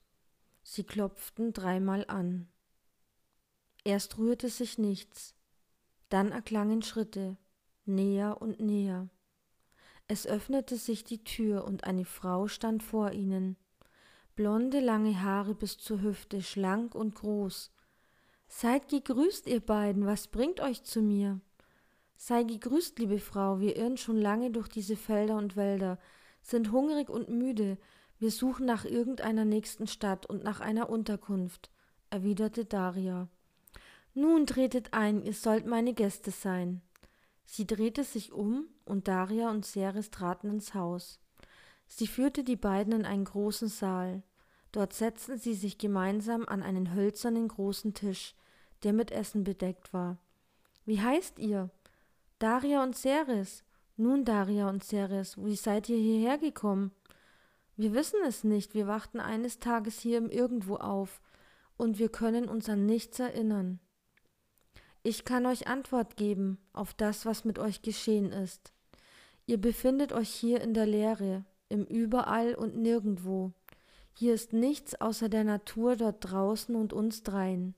Sie 0.62 0.84
klopften 0.84 1.52
dreimal 1.52 2.04
an. 2.08 2.48
Erst 3.84 4.18
rührte 4.18 4.48
sich 4.48 4.78
nichts, 4.78 5.36
dann 6.08 6.32
erklangen 6.32 6.82
Schritte, 6.82 7.36
näher 7.84 8.42
und 8.42 8.58
näher. 8.58 9.08
Es 10.08 10.26
öffnete 10.26 10.76
sich 10.76 11.04
die 11.04 11.22
Tür 11.22 11.64
und 11.64 11.84
eine 11.84 12.04
Frau 12.04 12.48
stand 12.48 12.82
vor 12.82 13.12
ihnen. 13.12 13.56
Blonde, 14.34 14.80
lange 14.80 15.22
Haare 15.22 15.54
bis 15.54 15.78
zur 15.78 16.02
Hüfte, 16.02 16.42
schlank 16.42 16.94
und 16.94 17.14
groß. 17.14 17.72
Seid 18.48 18.88
gegrüßt, 18.88 19.46
ihr 19.46 19.60
beiden, 19.60 20.04
was 20.04 20.28
bringt 20.28 20.60
euch 20.60 20.84
zu 20.84 21.00
mir? 21.00 21.40
Sei 22.16 22.42
gegrüßt, 22.44 22.99
liebe 22.99 23.18
Frau, 23.18 23.61
wir 23.61 23.76
irren 23.76 23.96
schon 23.96 24.16
lange 24.16 24.50
durch 24.50 24.68
diese 24.68 24.96
Felder 24.96 25.37
und 25.37 25.56
Wälder, 25.56 25.99
sind 26.40 26.73
hungrig 26.73 27.11
und 27.11 27.28
müde, 27.28 27.78
wir 28.18 28.30
suchen 28.30 28.64
nach 28.64 28.85
irgendeiner 28.85 29.44
nächsten 29.44 29.87
Stadt 29.87 30.25
und 30.26 30.42
nach 30.42 30.61
einer 30.61 30.88
Unterkunft, 30.88 31.70
erwiderte 32.08 32.64
Daria. 32.64 33.28
Nun 34.14 34.46
tretet 34.46 34.94
ein, 34.94 35.23
ihr 35.23 35.35
sollt 35.35 35.66
meine 35.66 35.92
Gäste 35.92 36.30
sein. 36.30 36.80
Sie 37.44 37.66
drehte 37.66 38.02
sich 38.02 38.32
um, 38.32 38.66
und 38.87 39.08
Daria 39.08 39.50
und 39.50 39.66
Ceres 39.66 40.11
traten 40.11 40.49
ins 40.49 40.73
Haus. 40.73 41.20
Sie 41.87 42.06
führte 42.06 42.42
die 42.42 42.56
beiden 42.56 42.92
in 42.94 43.04
einen 43.04 43.25
großen 43.25 43.68
Saal. 43.68 44.23
Dort 44.73 44.94
setzten 44.94 45.38
sie 45.38 45.54
sich 45.54 45.76
gemeinsam 45.78 46.46
an 46.46 46.62
einen 46.62 46.94
hölzernen 46.94 47.49
großen 47.49 47.92
Tisch, 47.92 48.35
der 48.82 48.92
mit 48.92 49.11
Essen 49.11 49.44
bedeckt 49.44 49.92
war. 49.92 50.18
Wie 50.87 51.00
heißt 51.00 51.38
ihr? 51.38 51.70
Daria 52.38 52.82
und 52.82 52.94
Ceres. 52.94 53.64
Nun, 53.96 54.26
Daria 54.26 54.68
und 54.68 54.84
Ceres, 54.84 55.42
wie 55.42 55.56
seid 55.56 55.88
ihr 55.88 55.96
hierher 55.96 56.36
gekommen? 56.36 56.90
Wir 57.78 57.94
wissen 57.94 58.20
es 58.26 58.44
nicht, 58.44 58.74
wir 58.74 58.86
wachten 58.86 59.20
eines 59.20 59.58
Tages 59.58 60.00
hier 60.00 60.18
im 60.18 60.28
Irgendwo 60.28 60.76
auf, 60.76 61.22
und 61.78 61.98
wir 61.98 62.10
können 62.10 62.46
uns 62.46 62.68
an 62.68 62.84
nichts 62.84 63.18
erinnern. 63.20 63.80
Ich 65.02 65.24
kann 65.24 65.46
euch 65.46 65.66
Antwort 65.66 66.16
geben 66.16 66.58
auf 66.74 66.92
das, 66.92 67.24
was 67.24 67.46
mit 67.46 67.58
euch 67.58 67.80
geschehen 67.80 68.32
ist. 68.32 68.74
Ihr 69.46 69.58
befindet 69.58 70.12
euch 70.12 70.28
hier 70.28 70.60
in 70.60 70.74
der 70.74 70.86
Leere, 70.86 71.46
im 71.70 71.86
Überall 71.86 72.54
und 72.54 72.76
Nirgendwo. 72.76 73.52
Hier 74.12 74.34
ist 74.34 74.52
nichts 74.52 75.00
außer 75.00 75.30
der 75.30 75.44
Natur 75.44 75.96
dort 75.96 76.30
draußen 76.30 76.76
und 76.76 76.92
uns 76.92 77.22
dreien. 77.22 77.74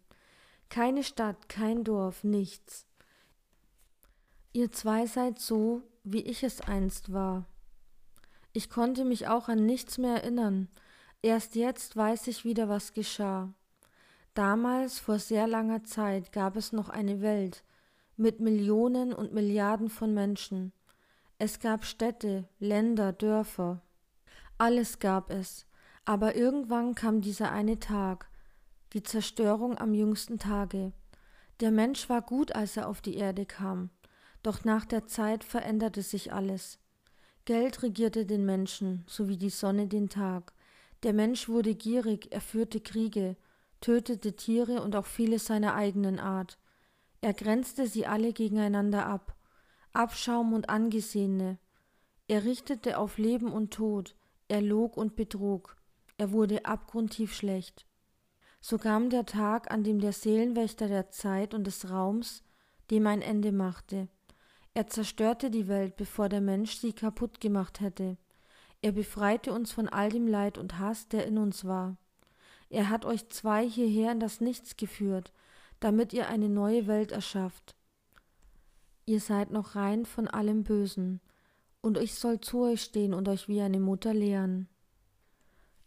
Keine 0.69 1.05
Stadt, 1.05 1.49
kein 1.49 1.85
Dorf, 1.85 2.25
nichts. 2.25 2.88
Ihr 4.53 4.73
zwei 4.73 5.07
seid 5.07 5.39
so, 5.39 5.83
wie 6.05 6.23
ich 6.23 6.43
es 6.43 6.61
einst 6.61 7.13
war. 7.13 7.47
Ich 8.53 8.71
konnte 8.71 9.05
mich 9.05 9.29
auch 9.29 9.49
an 9.49 9.67
nichts 9.67 9.99
mehr 9.99 10.23
erinnern. 10.23 10.69
Erst 11.23 11.55
jetzt 11.55 11.97
weiß 11.97 12.29
ich 12.29 12.45
wieder, 12.45 12.69
was 12.69 12.93
geschah. 12.93 13.53
Damals, 14.35 14.99
vor 14.99 15.19
sehr 15.19 15.47
langer 15.47 15.85
Zeit, 15.85 16.33
gab 16.33 16.57
es 16.57 16.73
noch 16.73 16.89
eine 16.89 17.21
Welt 17.21 17.65
mit 18.17 18.41
Millionen 18.41 19.13
und 19.13 19.33
Milliarden 19.33 19.89
von 19.89 20.13
Menschen. 20.13 20.73
Es 21.39 21.61
gab 21.61 21.85
Städte, 21.85 22.49
Länder, 22.59 23.13
Dörfer. 23.13 23.81
Alles 24.59 24.99
gab 24.99 25.31
es. 25.31 25.67
Aber 26.05 26.35
irgendwann 26.35 26.95
kam 26.95 27.21
dieser 27.21 27.53
eine 27.53 27.79
Tag, 27.79 28.29
die 28.93 29.03
Zerstörung 29.03 29.79
am 29.79 29.95
jüngsten 29.95 30.39
Tage. 30.39 30.93
Der 31.61 31.71
Mensch 31.71 32.09
war 32.09 32.23
gut, 32.23 32.55
als 32.55 32.77
er 32.77 32.89
auf 32.89 33.01
die 33.01 33.17
Erde 33.17 33.47
kam. 33.47 33.91
Doch 34.49 34.65
nach 34.65 34.87
der 34.87 35.07
Zeit 35.07 35.45
veränderte 35.45 36.01
sich 36.01 36.33
alles. 36.33 36.79
Geld 37.45 37.83
regierte 37.83 38.25
den 38.25 38.47
Menschen, 38.47 39.05
so 39.07 39.29
wie 39.29 39.37
die 39.37 39.51
Sonne 39.51 39.89
den 39.89 40.09
Tag. 40.09 40.55
Der 41.03 41.13
Mensch 41.13 41.51
wurde 41.51 41.75
gierig, 41.75 42.29
er 42.31 42.41
führte 42.41 42.81
Kriege, 42.81 43.37
tötete 43.83 44.37
Tiere 44.37 44.81
und 44.81 44.97
auch 44.97 45.05
viele 45.05 45.39
seiner 45.39 45.75
eigenen 45.75 46.19
Art. 46.19 46.59
Er 47.21 47.35
grenzte 47.35 47.87
sie 47.87 48.07
alle 48.07 48.33
gegeneinander 48.33 49.05
ab, 49.05 49.37
Abschaum 49.93 50.55
und 50.55 50.71
Angesehene. 50.71 51.59
Er 52.27 52.45
richtete 52.45 52.97
auf 52.97 53.19
Leben 53.19 53.53
und 53.53 53.75
Tod, 53.75 54.17
er 54.49 54.63
log 54.63 54.97
und 54.97 55.15
betrug, 55.15 55.77
er 56.17 56.33
wurde 56.33 56.65
abgrundtief 56.65 57.35
schlecht. 57.35 57.85
So 58.63 58.79
kam 58.79 59.11
der 59.11 59.27
Tag, 59.27 59.71
an 59.71 59.85
dem 59.85 60.01
der 60.01 60.15
Seelenwächter 60.15 60.89
der 60.89 61.11
Zeit 61.11 61.53
und 61.53 61.67
des 61.67 61.91
Raums 61.91 62.43
dem 62.91 63.07
ein 63.07 63.21
Ende 63.21 63.53
machte. 63.53 64.09
Er 64.79 64.87
zerstörte 64.87 65.51
die 65.51 65.67
Welt, 65.67 65.97
bevor 65.97 66.29
der 66.29 66.41
Mensch 66.41 66.77
sie 66.77 66.93
kaputt 66.93 67.41
gemacht 67.41 67.81
hätte. 67.81 68.17
Er 68.81 68.93
befreite 68.93 69.53
uns 69.53 69.73
von 69.73 69.89
all 69.89 70.09
dem 70.09 70.29
Leid 70.29 70.57
und 70.57 70.79
Hass, 70.79 71.09
der 71.09 71.27
in 71.27 71.37
uns 71.37 71.65
war. 71.65 71.97
Er 72.71 72.89
hat 72.89 73.05
euch 73.05 73.29
zwei 73.29 73.69
hierher 73.69 74.13
in 74.13 74.21
das 74.21 74.41
Nichts 74.41 74.77
geführt, 74.77 75.33
damit 75.81 76.13
ihr 76.13 76.29
eine 76.29 76.49
neue 76.49 76.87
Welt 76.87 77.11
erschafft. 77.11 77.75
Ihr 79.05 79.19
seid 79.19 79.51
noch 79.51 79.75
rein 79.75 80.07
von 80.07 80.29
allem 80.29 80.63
Bösen, 80.63 81.21
und 81.81 81.99
ich 81.99 82.15
soll 82.15 82.41
zu 82.41 82.61
euch 82.61 82.83
stehen 82.83 83.15
und 83.15 83.29
euch 83.29 83.49
wie 83.49 83.61
eine 83.61 83.81
Mutter 83.81 84.15
lehren. 84.15 84.69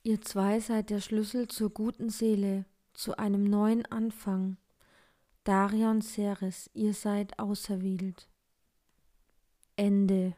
Ihr 0.04 0.20
zwei 0.20 0.60
seid 0.60 0.90
der 0.90 1.00
Schlüssel 1.00 1.48
zur 1.48 1.70
guten 1.70 2.10
Seele, 2.10 2.66
zu 2.92 3.16
einem 3.16 3.46
neuen 3.46 3.86
Anfang. 3.86 4.58
Daria 5.46 5.92
und 5.92 6.04
Ceres, 6.04 6.70
ihr 6.74 6.94
seid 6.94 7.40
auserwählt. 7.40 8.28
Ende. 9.82 10.36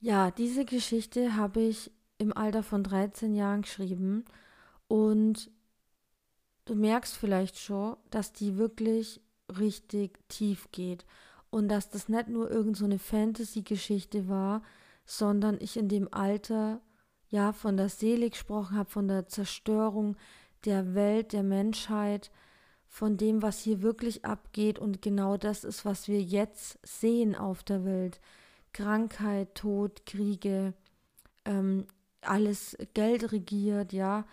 Ja, 0.00 0.32
diese 0.32 0.64
Geschichte 0.64 1.36
habe 1.36 1.60
ich 1.60 1.92
im 2.18 2.36
Alter 2.36 2.64
von 2.64 2.82
13 2.82 3.32
Jahren 3.32 3.62
geschrieben. 3.62 4.24
Und 4.88 5.52
du 6.64 6.74
merkst 6.74 7.16
vielleicht 7.16 7.58
schon, 7.58 7.96
dass 8.10 8.32
die 8.32 8.56
wirklich 8.56 9.20
richtig 9.56 10.18
tief 10.28 10.66
geht. 10.72 11.06
Und 11.50 11.68
dass 11.68 11.88
das 11.88 12.08
nicht 12.08 12.26
nur 12.26 12.50
irgendeine 12.50 12.98
so 12.98 13.04
Fantasy-Geschichte 13.04 14.28
war, 14.28 14.62
sondern 15.04 15.56
ich 15.60 15.76
in 15.76 15.88
dem 15.88 16.12
Alter 16.12 16.80
ja 17.28 17.52
von 17.52 17.76
der 17.76 17.88
Seele 17.88 18.30
gesprochen 18.30 18.76
habe, 18.76 18.90
von 18.90 19.06
der 19.06 19.28
Zerstörung 19.28 20.16
der 20.64 20.96
Welt, 20.96 21.32
der 21.32 21.44
Menschheit, 21.44 22.32
von 22.96 23.18
dem, 23.18 23.42
was 23.42 23.58
hier 23.58 23.82
wirklich 23.82 24.24
abgeht. 24.24 24.78
Und 24.78 25.02
genau 25.02 25.36
das 25.36 25.64
ist, 25.64 25.84
was 25.84 26.08
wir 26.08 26.22
jetzt 26.22 26.78
sehen 26.82 27.34
auf 27.34 27.62
der 27.62 27.84
Welt. 27.84 28.20
Krankheit, 28.72 29.54
Tod, 29.54 30.06
Kriege, 30.06 30.72
ähm, 31.44 31.84
alles 32.22 32.74
Geld 32.94 33.32
regiert, 33.32 33.92
ja, 33.92 34.24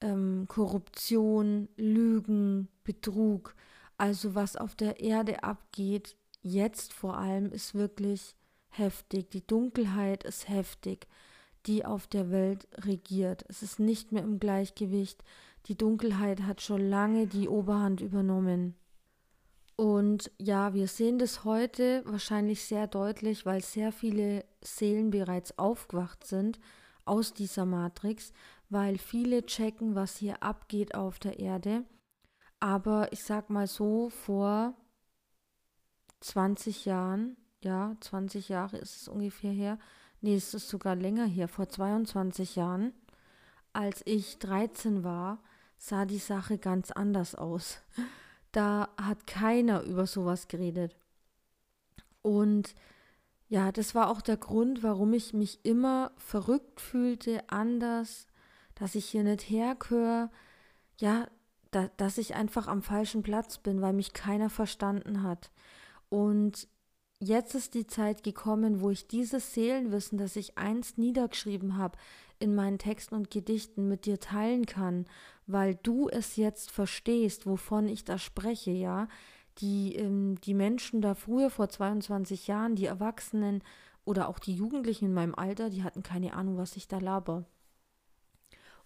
ähm, 0.00 0.46
Korruption, 0.48 1.68
Lügen, 1.76 2.68
Betrug. 2.82 3.54
Also 3.98 4.34
was 4.34 4.56
auf 4.56 4.74
der 4.74 5.00
Erde 5.00 5.42
abgeht, 5.42 6.16
jetzt 6.40 6.94
vor 6.94 7.18
allem, 7.18 7.52
ist 7.52 7.74
wirklich 7.74 8.36
heftig. 8.70 9.32
Die 9.32 9.46
Dunkelheit 9.46 10.24
ist 10.24 10.48
heftig, 10.48 11.08
die 11.66 11.84
auf 11.84 12.06
der 12.06 12.30
Welt 12.30 12.68
regiert. 12.86 13.44
Es 13.48 13.62
ist 13.62 13.78
nicht 13.78 14.12
mehr 14.12 14.22
im 14.22 14.40
Gleichgewicht. 14.40 15.22
Die 15.66 15.76
Dunkelheit 15.76 16.42
hat 16.42 16.62
schon 16.62 16.88
lange 16.88 17.26
die 17.26 17.48
Oberhand 17.48 18.00
übernommen. 18.00 18.74
Und 19.76 20.32
ja, 20.38 20.74
wir 20.74 20.88
sehen 20.88 21.18
das 21.18 21.44
heute 21.44 22.02
wahrscheinlich 22.04 22.64
sehr 22.64 22.86
deutlich, 22.88 23.46
weil 23.46 23.62
sehr 23.62 23.92
viele 23.92 24.44
Seelen 24.60 25.10
bereits 25.10 25.56
aufgewacht 25.56 26.26
sind 26.26 26.58
aus 27.04 27.32
dieser 27.32 27.64
Matrix, 27.64 28.32
weil 28.70 28.98
viele 28.98 29.46
checken, 29.46 29.94
was 29.94 30.16
hier 30.16 30.42
abgeht 30.42 30.94
auf 30.94 31.18
der 31.18 31.38
Erde. 31.38 31.84
Aber 32.60 33.12
ich 33.12 33.22
sag 33.22 33.50
mal 33.50 33.68
so, 33.68 34.08
vor 34.10 34.74
20 36.20 36.84
Jahren, 36.84 37.36
ja, 37.62 37.96
20 38.00 38.48
Jahre 38.48 38.78
ist 38.78 39.02
es 39.02 39.08
ungefähr 39.08 39.52
her, 39.52 39.78
nee, 40.20 40.34
es 40.34 40.54
ist 40.54 40.68
sogar 40.68 40.96
länger 40.96 41.26
her, 41.26 41.46
vor 41.46 41.68
22 41.68 42.56
Jahren, 42.56 42.92
als 43.72 44.02
ich 44.04 44.38
13 44.38 45.04
war, 45.04 45.42
sah 45.78 46.04
die 46.04 46.18
Sache 46.18 46.58
ganz 46.58 46.90
anders 46.90 47.34
aus. 47.34 47.78
Da 48.52 48.88
hat 49.00 49.26
keiner 49.26 49.82
über 49.82 50.06
sowas 50.06 50.48
geredet. 50.48 50.96
Und 52.22 52.74
ja, 53.48 53.72
das 53.72 53.94
war 53.94 54.10
auch 54.10 54.20
der 54.20 54.36
Grund, 54.36 54.82
warum 54.82 55.12
ich 55.12 55.32
mich 55.32 55.64
immer 55.64 56.12
verrückt 56.16 56.80
fühlte, 56.80 57.42
anders, 57.48 58.26
dass 58.74 58.94
ich 58.94 59.06
hier 59.06 59.24
nicht 59.24 59.42
hergehöre, 59.48 60.30
ja, 60.98 61.28
da, 61.70 61.88
dass 61.96 62.18
ich 62.18 62.34
einfach 62.34 62.66
am 62.66 62.82
falschen 62.82 63.22
Platz 63.22 63.58
bin, 63.58 63.80
weil 63.80 63.92
mich 63.92 64.12
keiner 64.12 64.50
verstanden 64.50 65.22
hat. 65.22 65.50
Und 66.08 66.68
jetzt 67.20 67.54
ist 67.54 67.74
die 67.74 67.86
Zeit 67.86 68.22
gekommen, 68.22 68.80
wo 68.80 68.90
ich 68.90 69.08
dieses 69.08 69.52
Seelenwissen, 69.54 70.18
das 70.18 70.36
ich 70.36 70.56
einst 70.58 70.98
niedergeschrieben 70.98 71.76
habe, 71.76 71.98
in 72.38 72.54
meinen 72.54 72.78
Texten 72.78 73.14
und 73.14 73.30
Gedichten 73.30 73.88
mit 73.88 74.06
dir 74.06 74.20
teilen 74.20 74.66
kann, 74.66 75.06
weil 75.46 75.74
du 75.76 76.08
es 76.08 76.36
jetzt 76.36 76.70
verstehst, 76.70 77.46
wovon 77.46 77.88
ich 77.88 78.04
da 78.04 78.18
spreche, 78.18 78.70
ja. 78.70 79.08
Die, 79.58 79.96
ähm, 79.96 80.40
die 80.42 80.54
Menschen 80.54 81.00
da 81.02 81.14
früher, 81.14 81.50
vor 81.50 81.68
22 81.68 82.46
Jahren, 82.46 82.76
die 82.76 82.86
Erwachsenen 82.86 83.62
oder 84.04 84.28
auch 84.28 84.38
die 84.38 84.54
Jugendlichen 84.54 85.06
in 85.06 85.14
meinem 85.14 85.34
Alter, 85.34 85.68
die 85.68 85.82
hatten 85.82 86.02
keine 86.02 86.32
Ahnung, 86.34 86.56
was 86.56 86.76
ich 86.76 86.88
da 86.88 86.98
laber. 86.98 87.44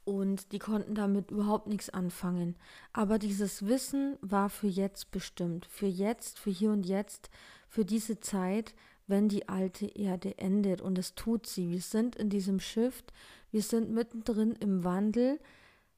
Und 0.05 0.51
die 0.51 0.59
konnten 0.59 0.95
damit 0.95 1.31
überhaupt 1.31 1.69
nichts 1.69 1.91
anfangen. 1.91 2.57
Aber 2.93 3.19
dieses 3.19 3.67
Wissen 3.67 4.17
war 4.21 4.49
für 4.51 4.67
jetzt 4.67 5.13
bestimmt. 5.13 5.67
Für 5.67 5.87
jetzt, 5.87 6.41
für 6.41 6.51
hier 6.51 6.73
und 6.73 6.87
jetzt, 6.87 7.31
für 7.69 7.85
diese 7.85 8.19
Zeit, 8.19 8.75
wenn 9.07 9.29
die 9.29 9.49
alte 9.49 9.87
Erde 9.87 10.39
endet. 10.39 10.81
Und 10.81 10.99
es 10.99 11.15
tut 11.15 11.47
sie. 11.47 11.71
Wir 11.71 11.81
sind 11.81 12.17
in 12.17 12.31
diesem 12.31 12.59
Shift, 12.59 13.13
wir 13.53 13.63
sind 13.63 13.91
mittendrin 13.91 14.53
im 14.53 14.83
Wandel, 14.83 15.39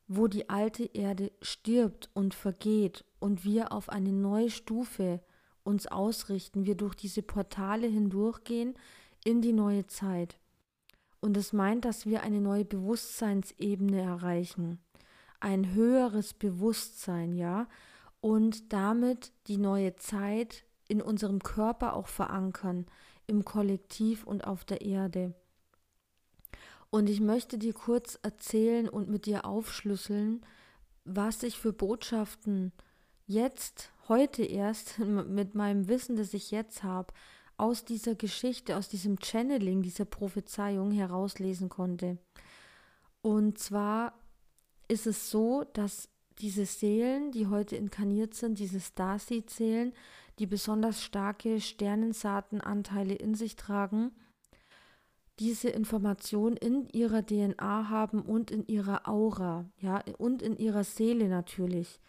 wo 0.06 0.26
die 0.26 0.50
alte 0.50 0.84
Erde 0.92 1.32
stirbt 1.40 2.11
und 2.12 2.34
vergeht 2.34 3.04
und 3.20 3.44
wir 3.44 3.73
auf 3.73 3.88
eine 3.88 4.12
neue 4.12 4.50
Stufe 4.50 5.20
uns 5.62 5.87
ausrichten, 5.87 6.66
wir 6.66 6.75
durch 6.75 6.94
diese 6.94 7.23
Portale 7.23 7.87
hindurchgehen 7.87 8.75
in 9.25 9.40
die 9.40 9.52
neue 9.52 9.87
Zeit. 9.87 10.37
Und 11.20 11.38
es 11.38 11.54
meint, 11.54 11.87
dass 11.87 12.04
wir 12.04 12.23
eine 12.23 12.40
neue 12.40 12.66
Bewusstseinsebene 12.66 14.02
erreichen, 14.02 14.78
ein 15.40 15.73
höheres 15.73 16.34
Bewusstsein, 16.34 17.34
ja, 17.34 17.66
und 18.20 18.73
damit 18.73 19.32
die 19.46 19.56
neue 19.58 19.96
Zeit 19.96 20.64
in 20.87 21.00
unserem 21.00 21.38
Körper 21.38 21.94
auch 21.94 22.08
verankern, 22.08 22.87
im 23.26 23.44
Kollektiv 23.44 24.25
und 24.25 24.46
auf 24.46 24.66
der 24.66 24.82
Erde. 24.82 25.34
Und 26.95 27.11
ich 27.11 27.21
möchte 27.21 27.59
dir 27.59 27.73
kurz 27.73 28.21
erzählen 28.23 28.89
und 28.89 29.09
mit 29.09 29.27
dir 29.27 29.47
aufschlüsseln, 29.47 30.47
was 31.05 31.43
ich 31.43 31.59
für 31.59 31.73
Botschaften 31.73 32.71
jetzt, 33.27 33.91
heute 34.07 34.45
erst, 34.45 34.99
mit 35.01 35.57
meinem 35.57 35.89
Wissen, 35.89 36.15
das 36.15 36.33
ich 36.35 36.53
jetzt 36.53 36.85
habe, 36.85 37.13
aus 37.57 37.85
dieser 37.85 38.15
Geschichte, 38.15 38.77
aus 38.77 38.89
diesem 38.89 39.19
Channeling, 39.19 39.83
dieser 39.83 40.05
Prophezeiung 40.05 40.93
herauslesen 40.93 41.69
konnte. 41.69 42.19
Und 43.23 43.59
zwar 43.59 44.17
ist 44.87 45.09
es 45.09 45.33
so, 45.33 45.65
dass 45.73 46.09
diese 46.39 46.65
Seelen, 46.65 47.33
die 47.33 47.49
heute 47.49 47.75
inkarniert 47.75 48.35
sind, 48.35 48.61
diese 48.61 48.79
Starseed-Seelen, 48.79 49.95
die 50.39 50.47
besonders 50.47 51.03
starke 51.03 51.61
Sternensaatenanteile 51.61 53.17
in 53.17 53.35
sich 53.35 53.57
tragen, 53.57 54.13
diese 55.38 55.69
Information 55.69 56.57
in 56.57 56.88
ihrer 56.91 57.25
DNA 57.25 57.88
haben 57.88 58.23
und 58.23 58.50
in 58.50 58.67
ihrer 58.67 59.09
Aura, 59.09 59.69
ja, 59.81 60.03
und 60.19 60.43
in 60.43 60.57
ihrer 60.57 60.85
Seele 60.85 61.29
natürlich. 61.29 62.00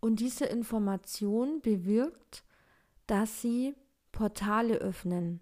Und 0.00 0.20
diese 0.20 0.44
Information 0.44 1.60
bewirkt, 1.60 2.44
dass 3.06 3.40
sie 3.40 3.74
Portale 4.12 4.76
öffnen. 4.76 5.40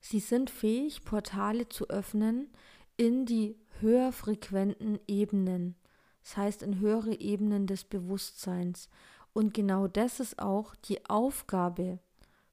Sie 0.00 0.20
sind 0.20 0.50
fähig, 0.50 1.04
Portale 1.04 1.68
zu 1.68 1.88
öffnen 1.88 2.50
in 2.96 3.26
die 3.26 3.56
höher 3.80 4.12
frequenten 4.12 4.98
Ebenen, 5.06 5.76
das 6.22 6.36
heißt 6.36 6.62
in 6.62 6.78
höhere 6.78 7.20
Ebenen 7.20 7.66
des 7.66 7.84
Bewusstseins. 7.84 8.88
Und 9.32 9.54
genau 9.54 9.88
das 9.88 10.20
ist 10.20 10.38
auch 10.38 10.74
die 10.76 11.04
Aufgabe 11.06 11.98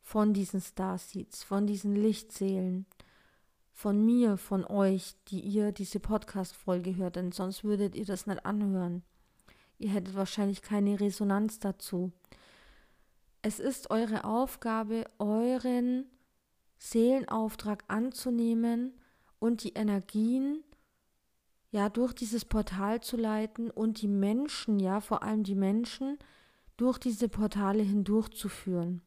von 0.01 0.33
diesen 0.33 0.61
Starseeds, 0.61 1.43
von 1.43 1.67
diesen 1.67 1.95
Lichtseelen 1.95 2.85
von 3.79 4.03
mir, 4.05 4.35
von 4.35 4.65
euch, 4.65 5.15
die 5.29 5.39
ihr 5.39 5.71
diese 5.71 6.01
Podcast-Folge 6.01 6.97
hört, 6.97 7.15
denn 7.15 7.31
sonst 7.31 7.63
würdet 7.63 7.95
ihr 7.95 8.03
das 8.03 8.27
nicht 8.27 8.45
anhören. 8.45 9.03
Ihr 9.77 9.91
hättet 9.91 10.15
wahrscheinlich 10.15 10.61
keine 10.61 10.99
Resonanz 10.99 11.59
dazu. 11.59 12.11
Es 13.41 13.57
ist 13.57 13.89
eure 13.89 14.25
Aufgabe, 14.25 15.05
euren 15.17 16.07
Seelenauftrag 16.77 17.85
anzunehmen 17.87 18.99
und 19.39 19.63
die 19.63 19.75
Energien 19.75 20.61
ja 21.71 21.87
durch 21.87 22.11
dieses 22.11 22.43
Portal 22.43 22.99
zu 22.99 23.15
leiten 23.15 23.71
und 23.71 24.01
die 24.01 24.09
Menschen, 24.09 24.79
ja 24.81 24.99
vor 24.99 25.23
allem 25.23 25.43
die 25.43 25.55
Menschen, 25.55 26.19
durch 26.75 26.97
diese 26.97 27.29
Portale 27.29 27.83
hindurchzuführen. 27.83 29.03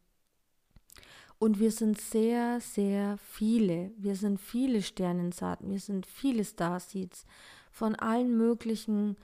Und 1.42 1.59
wir 1.59 1.72
sind 1.72 2.00
sehr, 2.00 2.61
sehr 2.61 3.18
viele. 3.18 3.90
Wir 3.96 4.14
sind 4.14 4.40
viele 4.40 4.81
Sternensaaten, 4.81 5.68
wir 5.72 5.81
sind 5.81 6.07
viele 6.07 6.44
Starseeds 6.44 7.26
von 7.72 7.96
allen 7.96 8.37
möglichen 8.37 9.16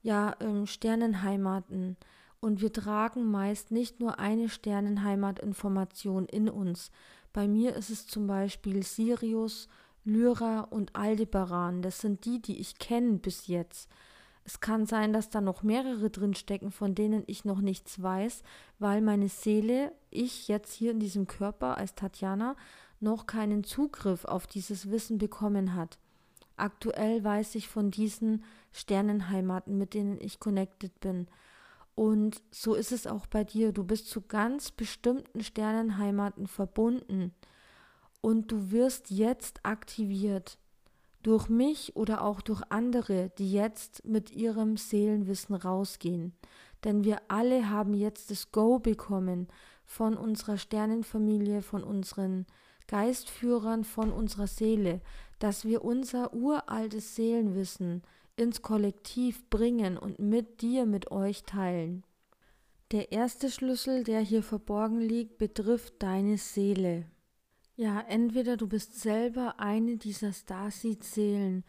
ja, 0.00 0.36
ähm, 0.38 0.68
Sternenheimaten. 0.68 1.96
Und 2.38 2.60
wir 2.60 2.72
tragen 2.72 3.28
meist 3.28 3.72
nicht 3.72 3.98
nur 3.98 4.20
eine 4.20 4.48
Sternenheimatinformation 4.48 6.26
in 6.26 6.48
uns. 6.48 6.92
Bei 7.32 7.48
mir 7.48 7.74
ist 7.74 7.90
es 7.90 8.06
zum 8.06 8.28
Beispiel 8.28 8.84
Sirius, 8.84 9.66
Lyra 10.04 10.60
und 10.60 10.94
Aldebaran. 10.94 11.82
Das 11.82 11.98
sind 11.98 12.24
die, 12.24 12.40
die 12.40 12.60
ich 12.60 12.78
kenne 12.78 13.14
bis 13.14 13.48
jetzt. 13.48 13.90
Es 14.44 14.60
kann 14.60 14.84
sein, 14.84 15.14
dass 15.14 15.30
da 15.30 15.40
noch 15.40 15.62
mehrere 15.62 16.10
drin 16.10 16.34
stecken, 16.34 16.70
von 16.70 16.94
denen 16.94 17.24
ich 17.26 17.46
noch 17.46 17.60
nichts 17.60 18.02
weiß, 18.02 18.42
weil 18.78 19.00
meine 19.00 19.28
Seele, 19.28 19.92
ich 20.10 20.48
jetzt 20.48 20.72
hier 20.74 20.90
in 20.90 21.00
diesem 21.00 21.26
Körper 21.26 21.78
als 21.78 21.94
Tatjana, 21.94 22.54
noch 23.00 23.26
keinen 23.26 23.64
Zugriff 23.64 24.24
auf 24.26 24.46
dieses 24.46 24.90
Wissen 24.90 25.16
bekommen 25.18 25.74
hat. 25.74 25.98
Aktuell 26.56 27.24
weiß 27.24 27.54
ich 27.54 27.68
von 27.68 27.90
diesen 27.90 28.44
Sternenheimaten, 28.70 29.78
mit 29.78 29.94
denen 29.94 30.20
ich 30.20 30.40
connected 30.40 31.00
bin. 31.00 31.26
Und 31.94 32.42
so 32.50 32.74
ist 32.74 32.92
es 32.92 33.06
auch 33.06 33.26
bei 33.26 33.44
dir. 33.44 33.72
Du 33.72 33.82
bist 33.84 34.08
zu 34.08 34.20
ganz 34.20 34.70
bestimmten 34.70 35.42
Sternenheimaten 35.42 36.46
verbunden. 36.46 37.32
Und 38.20 38.52
du 38.52 38.70
wirst 38.70 39.10
jetzt 39.10 39.60
aktiviert 39.64 40.58
durch 41.24 41.48
mich 41.48 41.96
oder 41.96 42.22
auch 42.22 42.40
durch 42.40 42.62
andere, 42.68 43.30
die 43.38 43.50
jetzt 43.50 44.04
mit 44.04 44.30
ihrem 44.30 44.76
Seelenwissen 44.76 45.56
rausgehen. 45.56 46.34
Denn 46.84 47.02
wir 47.02 47.18
alle 47.28 47.70
haben 47.70 47.94
jetzt 47.94 48.30
das 48.30 48.52
Go 48.52 48.78
bekommen 48.78 49.48
von 49.86 50.16
unserer 50.16 50.58
Sternenfamilie, 50.58 51.62
von 51.62 51.82
unseren 51.82 52.46
Geistführern, 52.86 53.84
von 53.84 54.12
unserer 54.12 54.46
Seele, 54.46 55.00
dass 55.38 55.64
wir 55.64 55.82
unser 55.82 56.34
uraltes 56.34 57.16
Seelenwissen 57.16 58.02
ins 58.36 58.60
Kollektiv 58.60 59.48
bringen 59.48 59.96
und 59.96 60.18
mit 60.18 60.60
dir, 60.60 60.84
mit 60.84 61.10
euch 61.10 61.44
teilen. 61.44 62.04
Der 62.92 63.12
erste 63.12 63.50
Schlüssel, 63.50 64.04
der 64.04 64.20
hier 64.20 64.42
verborgen 64.42 65.00
liegt, 65.00 65.38
betrifft 65.38 65.94
deine 66.02 66.36
Seele. 66.36 67.06
Ja, 67.76 68.00
entweder 68.02 68.56
du 68.56 68.68
bist 68.68 69.00
selber 69.00 69.58
eine 69.58 69.96
dieser 69.96 70.32
Starseed-Seelen, 70.32 71.64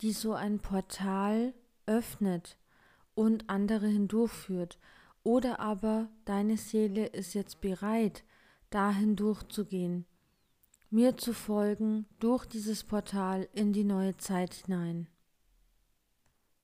die 0.00 0.12
so 0.12 0.32
ein 0.32 0.60
Portal 0.60 1.52
öffnet 1.84 2.56
und 3.14 3.50
andere 3.50 3.86
hindurchführt, 3.86 4.78
oder 5.22 5.60
aber 5.60 6.08
deine 6.24 6.56
Seele 6.56 7.06
ist 7.06 7.34
jetzt 7.34 7.60
bereit, 7.60 8.24
dahin 8.70 9.16
durchzugehen, 9.16 10.06
mir 10.88 11.18
zu 11.18 11.34
folgen 11.34 12.06
durch 12.20 12.46
dieses 12.46 12.84
Portal 12.84 13.46
in 13.52 13.74
die 13.74 13.84
neue 13.84 14.16
Zeit 14.16 14.54
hinein. 14.54 15.08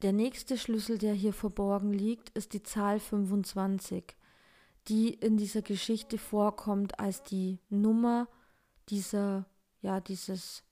Der 0.00 0.12
nächste 0.12 0.56
Schlüssel, 0.56 0.96
der 0.96 1.12
hier 1.12 1.34
verborgen 1.34 1.92
liegt, 1.92 2.30
ist 2.30 2.54
die 2.54 2.62
Zahl 2.62 2.98
25, 2.98 4.16
die 4.88 5.12
in 5.12 5.36
dieser 5.36 5.62
Geschichte 5.62 6.16
vorkommt 6.16 6.98
als 6.98 7.22
die 7.22 7.60
Nummer 7.68 8.28
dieser, 8.88 9.46
ja, 9.80 10.00
dieses 10.00 10.62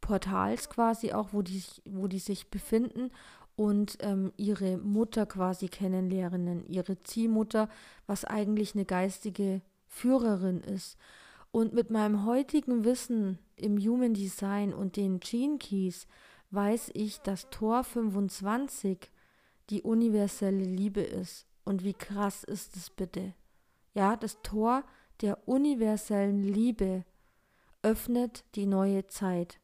Portals 0.00 0.68
quasi 0.68 1.12
auch, 1.12 1.32
wo 1.32 1.42
die, 1.42 1.62
wo 1.86 2.08
die 2.08 2.18
sich 2.18 2.50
befinden 2.50 3.10
und 3.56 3.98
ähm, 4.00 4.32
ihre 4.36 4.76
Mutter 4.78 5.26
quasi 5.26 5.68
kennenlernen, 5.68 6.66
ihre 6.66 7.02
Ziehmutter, 7.02 7.68
was 8.06 8.24
eigentlich 8.24 8.74
eine 8.74 8.84
geistige 8.84 9.62
Führerin 9.86 10.60
ist. 10.60 10.98
Und 11.52 11.72
mit 11.72 11.90
meinem 11.90 12.26
heutigen 12.26 12.84
Wissen 12.84 13.38
im 13.56 13.78
Human 13.78 14.12
Design 14.12 14.74
und 14.74 14.96
den 14.96 15.20
Gene 15.20 15.58
Keys 15.58 16.06
weiß 16.50 16.90
ich, 16.94 17.20
dass 17.20 17.48
Tor 17.50 17.84
25 17.84 19.10
die 19.70 19.82
universelle 19.82 20.64
Liebe 20.64 21.00
ist. 21.00 21.46
Und 21.64 21.84
wie 21.84 21.94
krass 21.94 22.44
ist 22.44 22.76
es 22.76 22.90
bitte? 22.90 23.34
Ja, 23.94 24.16
das 24.16 24.42
Tor 24.42 24.82
der 25.20 25.48
universellen 25.48 26.42
Liebe 26.42 27.04
öffnet 27.84 28.44
die 28.54 28.66
neue 28.66 29.06
Zeit. 29.06 29.60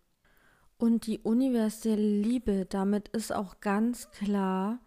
Und 0.77 1.07
die 1.07 1.19
universelle 1.19 2.21
Liebe, 2.21 2.67
damit 2.67 3.09
ist 3.09 3.35
auch 3.35 3.61
ganz 3.61 4.11
klar 4.11 4.79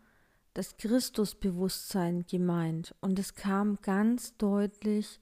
das 0.53 0.77
Christusbewusstsein 0.77 2.25
gemeint. 2.29 2.95
Und 3.01 3.19
es 3.19 3.35
kam 3.35 3.77
ganz 3.81 4.37
deutlich 4.37 5.19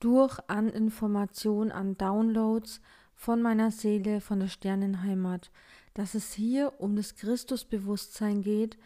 durch 0.00 0.38
an 0.48 0.68
Information, 0.68 1.72
an 1.72 1.96
Downloads 1.96 2.80
von 3.14 3.40
meiner 3.40 3.70
Seele, 3.70 4.20
von 4.20 4.40
der 4.40 4.48
Sternenheimat, 4.48 5.50
dass 5.94 6.14
es 6.14 6.32
hier 6.32 6.74
um 6.78 6.96
das 6.96 7.14
Christusbewusstsein 7.14 8.42
geht, 8.42 8.76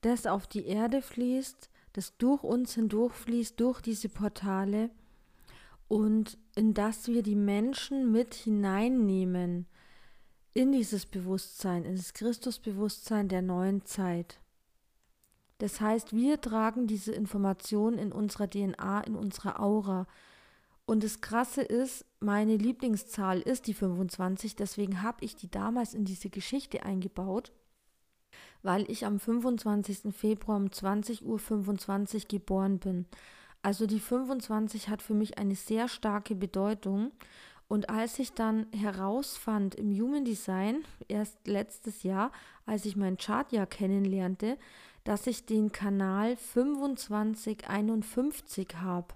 das 0.00 0.26
auf 0.26 0.46
die 0.46 0.66
Erde 0.66 1.02
fließt, 1.02 1.68
das 1.92 2.16
durch 2.16 2.42
uns 2.42 2.74
hindurchfließt, 2.74 3.58
durch 3.60 3.80
diese 3.80 4.08
Portale 4.08 4.90
und 5.88 6.38
in 6.56 6.74
das 6.74 7.08
wir 7.08 7.22
die 7.22 7.36
Menschen 7.36 8.12
mit 8.12 8.34
hineinnehmen 8.34 9.66
in 10.52 10.70
dieses 10.72 11.06
Bewusstsein, 11.06 11.84
in 11.84 11.96
das 11.96 12.14
Christusbewusstsein 12.14 13.28
der 13.28 13.42
neuen 13.42 13.84
Zeit. 13.84 14.38
Das 15.58 15.80
heißt, 15.80 16.14
wir 16.14 16.40
tragen 16.40 16.86
diese 16.86 17.12
Information 17.12 17.98
in 17.98 18.12
unserer 18.12 18.48
DNA, 18.48 19.00
in 19.02 19.16
unserer 19.16 19.60
Aura. 19.60 20.06
Und 20.86 21.02
das 21.02 21.20
Krasse 21.20 21.62
ist, 21.62 22.04
meine 22.20 22.56
Lieblingszahl 22.56 23.40
ist 23.40 23.66
die 23.66 23.74
25, 23.74 24.56
deswegen 24.56 25.02
habe 25.02 25.24
ich 25.24 25.34
die 25.36 25.50
damals 25.50 25.94
in 25.94 26.04
diese 26.04 26.28
Geschichte 26.28 26.82
eingebaut, 26.84 27.52
weil 28.62 28.88
ich 28.90 29.06
am 29.06 29.18
25. 29.18 30.14
Februar 30.14 30.58
um 30.58 30.66
20.25 30.66 32.14
Uhr 32.14 32.20
geboren 32.28 32.78
bin. 32.78 33.06
Also 33.64 33.86
die 33.86 33.98
25 33.98 34.90
hat 34.90 35.00
für 35.00 35.14
mich 35.14 35.38
eine 35.38 35.54
sehr 35.54 35.88
starke 35.88 36.34
Bedeutung. 36.34 37.12
Und 37.66 37.88
als 37.88 38.18
ich 38.18 38.34
dann 38.34 38.66
herausfand 38.72 39.74
im 39.74 39.90
Human 39.98 40.26
Design, 40.26 40.84
erst 41.08 41.38
letztes 41.46 42.02
Jahr, 42.02 42.30
als 42.66 42.84
ich 42.84 42.94
mein 42.94 43.16
Chartjahr 43.16 43.66
kennenlernte, 43.66 44.58
dass 45.04 45.26
ich 45.26 45.46
den 45.46 45.72
Kanal 45.72 46.36
2551 46.36 48.68
habe, 48.82 49.14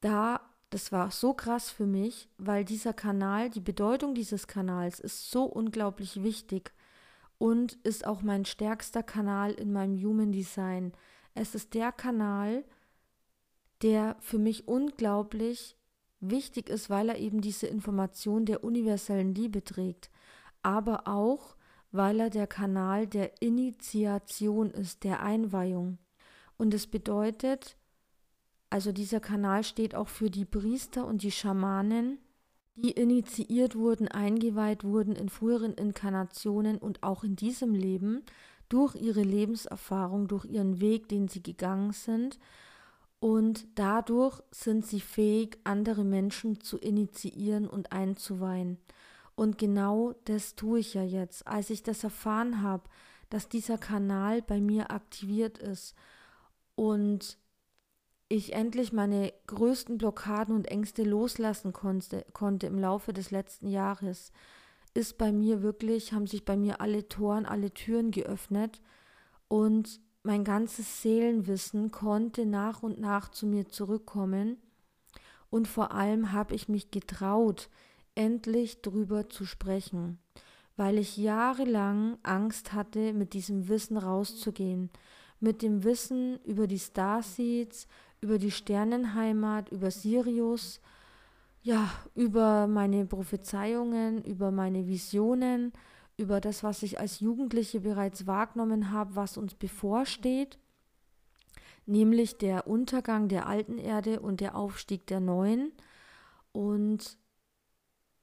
da, 0.00 0.42
das 0.70 0.92
war 0.92 1.10
so 1.10 1.34
krass 1.34 1.70
für 1.70 1.86
mich, 1.86 2.28
weil 2.38 2.64
dieser 2.64 2.92
Kanal, 2.92 3.50
die 3.50 3.58
Bedeutung 3.58 4.14
dieses 4.14 4.46
Kanals 4.46 5.00
ist 5.00 5.32
so 5.32 5.42
unglaublich 5.42 6.22
wichtig 6.22 6.72
und 7.38 7.72
ist 7.82 8.06
auch 8.06 8.22
mein 8.22 8.44
stärkster 8.44 9.02
Kanal 9.02 9.54
in 9.54 9.72
meinem 9.72 10.00
Human 10.00 10.30
Design. 10.30 10.92
Es 11.34 11.56
ist 11.56 11.74
der 11.74 11.90
Kanal, 11.90 12.58
der 12.58 12.79
für 14.20 14.38
mich 14.38 14.68
unglaublich 14.68 15.76
wichtig 16.20 16.68
ist, 16.68 16.90
weil 16.90 17.08
er 17.08 17.18
eben 17.18 17.40
diese 17.40 17.66
Information 17.66 18.44
der 18.44 18.62
universellen 18.62 19.34
Liebe 19.34 19.64
trägt, 19.64 20.10
aber 20.62 21.08
auch, 21.08 21.56
weil 21.92 22.20
er 22.20 22.30
der 22.30 22.46
Kanal 22.46 23.06
der 23.06 23.42
Initiation 23.42 24.70
ist, 24.70 25.04
der 25.04 25.22
Einweihung. 25.22 25.98
Und 26.56 26.74
es 26.74 26.86
bedeutet, 26.86 27.76
also 28.68 28.92
dieser 28.92 29.20
Kanal 29.20 29.64
steht 29.64 29.94
auch 29.94 30.08
für 30.08 30.30
die 30.30 30.44
Priester 30.44 31.06
und 31.06 31.22
die 31.22 31.32
Schamanen, 31.32 32.18
die 32.76 32.92
initiiert 32.92 33.74
wurden, 33.74 34.08
eingeweiht 34.08 34.84
wurden 34.84 35.16
in 35.16 35.28
früheren 35.28 35.74
Inkarnationen 35.74 36.78
und 36.78 37.02
auch 37.02 37.24
in 37.24 37.34
diesem 37.34 37.74
Leben 37.74 38.22
durch 38.68 38.94
ihre 38.94 39.22
Lebenserfahrung, 39.22 40.28
durch 40.28 40.44
ihren 40.44 40.80
Weg, 40.80 41.08
den 41.08 41.28
sie 41.28 41.42
gegangen 41.42 41.92
sind, 41.92 42.38
und 43.20 43.66
dadurch 43.74 44.42
sind 44.50 44.86
sie 44.86 45.00
fähig, 45.00 45.58
andere 45.64 46.04
Menschen 46.04 46.60
zu 46.60 46.78
initiieren 46.78 47.68
und 47.68 47.92
einzuweihen. 47.92 48.78
Und 49.34 49.58
genau 49.58 50.14
das 50.24 50.54
tue 50.56 50.80
ich 50.80 50.94
ja 50.94 51.02
jetzt. 51.02 51.46
Als 51.46 51.70
ich 51.70 51.82
das 51.82 52.02
erfahren 52.02 52.62
habe, 52.62 52.84
dass 53.28 53.48
dieser 53.48 53.78
Kanal 53.78 54.42
bei 54.42 54.60
mir 54.60 54.90
aktiviert 54.90 55.58
ist 55.58 55.94
und 56.74 57.38
ich 58.28 58.54
endlich 58.54 58.92
meine 58.92 59.32
größten 59.48 59.98
Blockaden 59.98 60.54
und 60.54 60.68
Ängste 60.68 61.02
loslassen 61.02 61.72
konnte, 61.72 62.24
konnte 62.32 62.66
im 62.66 62.78
Laufe 62.78 63.12
des 63.12 63.30
letzten 63.30 63.68
Jahres, 63.68 64.32
ist 64.94 65.18
bei 65.18 65.30
mir 65.30 65.62
wirklich, 65.62 66.12
haben 66.12 66.26
sich 66.26 66.44
bei 66.44 66.56
mir 66.56 66.80
alle 66.80 67.08
Toren, 67.08 67.44
alle 67.44 67.72
Türen 67.72 68.12
geöffnet 68.12 68.80
und 69.48 70.00
mein 70.22 70.44
ganzes 70.44 71.02
Seelenwissen 71.02 71.90
konnte 71.90 72.46
nach 72.46 72.82
und 72.82 73.00
nach 73.00 73.30
zu 73.30 73.46
mir 73.46 73.68
zurückkommen 73.68 74.58
und 75.50 75.66
vor 75.66 75.92
allem 75.92 76.32
habe 76.32 76.54
ich 76.54 76.68
mich 76.68 76.90
getraut, 76.90 77.68
endlich 78.14 78.82
drüber 78.82 79.28
zu 79.28 79.44
sprechen, 79.44 80.18
weil 80.76 80.98
ich 80.98 81.16
jahrelang 81.16 82.18
Angst 82.22 82.72
hatte, 82.72 83.12
mit 83.12 83.32
diesem 83.32 83.68
Wissen 83.68 83.96
rauszugehen, 83.96 84.90
mit 85.40 85.62
dem 85.62 85.84
Wissen 85.84 86.38
über 86.44 86.66
die 86.66 86.78
Starseeds, 86.78 87.86
über 88.20 88.38
die 88.38 88.50
Sternenheimat, 88.50 89.70
über 89.70 89.90
Sirius, 89.90 90.80
ja, 91.62 91.90
über 92.14 92.66
meine 92.66 93.06
Prophezeiungen, 93.06 94.22
über 94.24 94.50
meine 94.50 94.86
Visionen, 94.86 95.72
über 96.20 96.40
das, 96.40 96.62
was 96.62 96.82
ich 96.82 97.00
als 97.00 97.20
Jugendliche 97.20 97.80
bereits 97.80 98.26
wahrgenommen 98.26 98.92
habe, 98.92 99.16
was 99.16 99.36
uns 99.36 99.54
bevorsteht, 99.54 100.58
nämlich 101.86 102.38
der 102.38 102.66
Untergang 102.66 103.28
der 103.28 103.46
alten 103.46 103.78
Erde 103.78 104.20
und 104.20 104.40
der 104.40 104.54
Aufstieg 104.54 105.06
der 105.06 105.20
neuen. 105.20 105.72
Und 106.52 107.16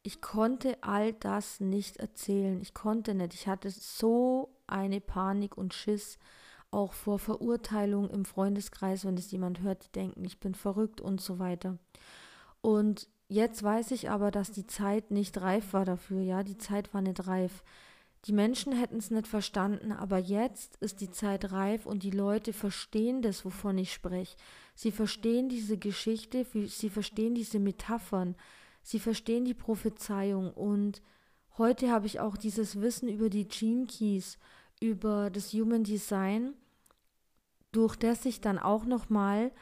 ich 0.03 0.21
konnte 0.21 0.77
all 0.81 1.11
das 1.13 1.59
nicht 1.59 1.97
erzählen. 1.97 2.61
Ich 2.61 2.73
konnte 2.73 3.13
nicht. 3.15 3.33
Ich 3.33 3.47
hatte 3.47 3.69
so 3.69 4.55
eine 4.67 5.01
Panik 5.01 5.57
und 5.57 5.73
Schiss, 5.73 6.17
auch 6.71 6.93
vor 6.93 7.19
Verurteilung 7.19 8.09
im 8.09 8.25
Freundeskreis, 8.25 9.05
wenn 9.05 9.17
es 9.17 9.31
jemand 9.31 9.61
hört, 9.61 9.85
die 9.85 9.91
denken, 9.91 10.23
ich 10.23 10.39
bin 10.39 10.53
verrückt 10.53 11.01
und 11.01 11.19
so 11.21 11.39
weiter. 11.39 11.77
Und 12.61 13.09
jetzt 13.29 13.63
weiß 13.63 13.91
ich 13.91 14.09
aber, 14.09 14.31
dass 14.31 14.51
die 14.51 14.67
Zeit 14.67 15.11
nicht 15.11 15.41
reif 15.41 15.73
war 15.73 15.85
dafür. 15.85 16.21
Ja, 16.21 16.43
die 16.43 16.57
Zeit 16.57 16.93
war 16.93 17.01
nicht 17.01 17.27
reif. 17.27 17.63
Die 18.27 18.33
Menschen 18.33 18.73
hätten 18.73 18.97
es 18.97 19.09
nicht 19.09 19.25
verstanden, 19.25 19.93
aber 19.93 20.17
jetzt 20.17 20.75
ist 20.81 20.99
die 20.99 21.09
Zeit 21.09 21.53
reif 21.53 21.85
und 21.85 22.03
die 22.03 22.11
Leute 22.11 22.51
verstehen 22.51 23.21
das, 23.21 23.45
wovon 23.45 23.77
ich 23.77 23.93
spreche. 23.93 24.35
Sie 24.75 24.91
verstehen 24.91 25.47
diese 25.47 25.77
Geschichte, 25.77 26.45
sie 26.67 26.89
verstehen 26.89 27.35
diese 27.35 27.59
Metaphern, 27.59 28.35
sie 28.83 28.99
verstehen 28.99 29.45
die 29.45 29.53
Prophezeiung 29.53 30.51
und 30.51 31.01
heute 31.57 31.89
habe 31.89 32.05
ich 32.05 32.19
auch 32.19 32.35
dieses 32.35 32.81
Wissen 32.81 33.07
über 33.07 33.29
die 33.29 33.47
Gene 33.47 33.85
Keys, 33.85 34.37
über 34.81 35.29
das 35.29 35.53
Human 35.53 35.85
Design, 35.85 36.53
durch 37.71 37.95
das 37.95 38.25
ich 38.25 38.41
dann 38.41 38.59
auch 38.59 38.83
nochmal 38.83 39.53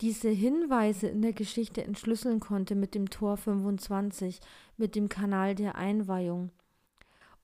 diese 0.00 0.28
Hinweise 0.28 1.08
in 1.08 1.20
der 1.20 1.32
Geschichte 1.32 1.82
entschlüsseln 1.82 2.38
konnte 2.38 2.76
mit 2.76 2.94
dem 2.94 3.10
Tor 3.10 3.36
25, 3.36 4.38
mit 4.76 4.94
dem 4.94 5.08
Kanal 5.08 5.56
der 5.56 5.74
Einweihung. 5.74 6.52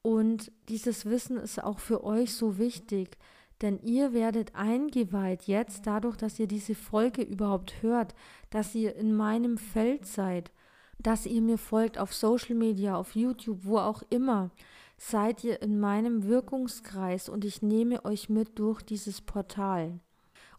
Und 0.02 0.50
dieses 0.68 1.06
Wissen 1.06 1.36
ist 1.36 1.62
auch 1.62 1.78
für 1.78 2.04
euch 2.04 2.34
so 2.34 2.58
wichtig, 2.58 3.18
denn 3.60 3.78
ihr 3.82 4.14
werdet 4.14 4.54
eingeweiht 4.54 5.42
jetzt 5.42 5.86
dadurch, 5.86 6.16
dass 6.16 6.38
ihr 6.38 6.46
diese 6.46 6.74
Folge 6.74 7.22
überhaupt 7.22 7.82
hört, 7.82 8.14
dass 8.48 8.74
ihr 8.74 8.96
in 8.96 9.14
meinem 9.14 9.58
Feld 9.58 10.06
seid, 10.06 10.50
dass 10.98 11.26
ihr 11.26 11.42
mir 11.42 11.58
folgt 11.58 11.98
auf 11.98 12.14
Social 12.14 12.54
Media, 12.54 12.96
auf 12.96 13.14
YouTube, 13.14 13.64
wo 13.64 13.78
auch 13.78 14.02
immer, 14.08 14.50
seid 14.96 15.44
ihr 15.44 15.60
in 15.62 15.80
meinem 15.80 16.24
Wirkungskreis 16.24 17.28
und 17.28 17.44
ich 17.44 17.62
nehme 17.62 18.04
euch 18.04 18.28
mit 18.28 18.58
durch 18.58 18.82
dieses 18.82 19.20
Portal. 19.20 20.00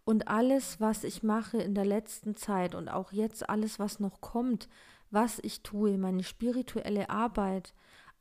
Und 0.03 0.27
alles, 0.27 0.79
was 0.79 1.03
ich 1.03 1.21
mache 1.21 1.57
in 1.57 1.75
der 1.75 1.85
letzten 1.85 2.35
Zeit 2.35 2.73
und 2.73 2.89
auch 2.89 3.11
jetzt 3.11 3.49
alles, 3.49 3.77
was 3.77 3.99
noch 3.99 4.19
kommt, 4.19 4.67
was 5.11 5.39
ich 5.43 5.61
tue, 5.61 5.97
meine 5.97 6.23
spirituelle 6.23 7.09
Arbeit, 7.09 7.73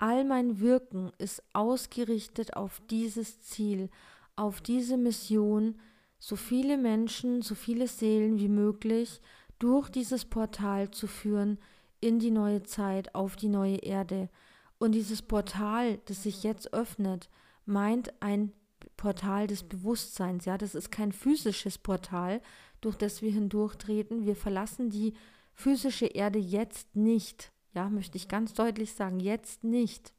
All 0.02 0.24
mein 0.24 0.60
Wirken 0.60 1.12
ist 1.18 1.42
ausgerichtet 1.52 2.56
auf 2.56 2.80
dieses 2.88 3.42
Ziel, 3.42 3.90
auf 4.34 4.62
diese 4.62 4.96
Mission, 4.96 5.78
so 6.18 6.36
viele 6.36 6.78
Menschen, 6.78 7.42
so 7.42 7.54
viele 7.54 7.86
Seelen 7.86 8.38
wie 8.38 8.48
möglich 8.48 9.20
durch 9.58 9.90
dieses 9.90 10.24
Portal 10.24 10.90
zu 10.90 11.06
führen 11.06 11.58
in 12.00 12.18
die 12.18 12.30
neue 12.30 12.62
Zeit, 12.62 13.14
auf 13.14 13.36
die 13.36 13.50
neue 13.50 13.76
Erde. 13.76 14.30
Und 14.78 14.92
dieses 14.92 15.20
Portal, 15.20 15.98
das 16.06 16.22
sich 16.22 16.44
jetzt 16.44 16.72
öffnet, 16.72 17.28
meint 17.66 18.10
ein 18.22 18.54
Portal 18.96 19.48
des 19.48 19.64
Bewusstseins. 19.64 20.46
Ja, 20.46 20.56
das 20.56 20.74
ist 20.74 20.90
kein 20.90 21.12
physisches 21.12 21.76
Portal, 21.76 22.40
durch 22.80 22.96
das 22.96 23.20
wir 23.20 23.32
hindurchtreten. 23.32 24.24
Wir 24.24 24.34
verlassen 24.34 24.88
die 24.88 25.12
physische 25.52 26.06
Erde 26.06 26.38
jetzt 26.38 26.96
nicht. 26.96 27.52
Ja, 27.74 27.88
möchte 27.88 28.16
ich 28.16 28.28
ganz 28.28 28.52
deutlich 28.52 28.94
sagen, 28.94 29.20
jetzt 29.20 29.64
nicht. 29.64 30.12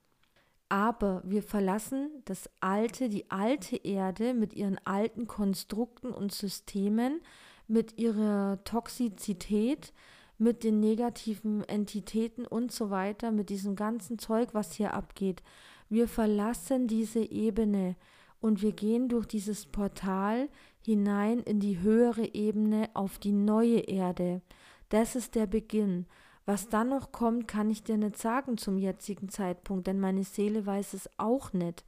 Aber 0.70 1.22
wir 1.26 1.44
verlassen 1.44 2.10
das 2.24 2.50
alte, 2.62 3.10
die 3.10 3.30
alte 3.30 3.76
Erde 3.76 4.34
mit 4.34 4.54
ihren 4.54 4.80
alten 4.86 5.28
Konstrukten 5.28 6.12
und 6.12 6.32
Systemen, 6.32 7.20
mit 7.68 7.98
ihrer 7.98 8.64
Toxizität, 8.64 9.92
mit 10.38 10.64
den 10.64 10.80
negativen 10.80 11.64
Entitäten 11.66 12.46
und 12.46 12.72
so 12.72 12.90
weiter, 12.90 13.32
mit 13.32 13.50
diesem 13.50 13.76
ganzen 13.76 14.18
Zeug, 14.18 14.54
was 14.54 14.74
hier 14.74 14.94
abgeht. 14.94 15.44
Wir 15.90 16.08
verlassen 16.08 16.88
diese 16.88 17.20
Ebene 17.20 17.98
und 18.40 18.62
wir 18.62 18.72
gehen 18.72 19.10
durch 19.10 19.28
dieses 19.28 19.66
Portal 19.66 20.50
hinein 20.84 21.40
in 21.40 21.60
die 21.60 21.80
höhere 21.80 22.34
Ebene 22.34 22.90
auf 22.94 23.20
die 23.20 23.34
neue 23.34 23.80
Erde. 23.82 24.42
Das 24.90 25.16
ist 25.16 25.36
der 25.36 25.48
Beginn. 25.48 26.08
Was 26.46 26.70
dann 26.70 26.90
noch 26.90 27.12
kommt, 27.12 27.48
kann 27.48 27.70
ich 27.70 27.84
dir 27.84 27.98
nicht 27.98 28.18
sagen 28.18 28.58
zum 28.58 28.78
jetzigen 28.78 29.30
Zeitpunkt, 29.30 29.88
denn 29.88 30.00
meine 30.00 30.24
Seele 30.24 30.66
weiß 30.66 30.94
es 30.94 31.10
auch 31.18 31.54
nicht. 31.54 31.86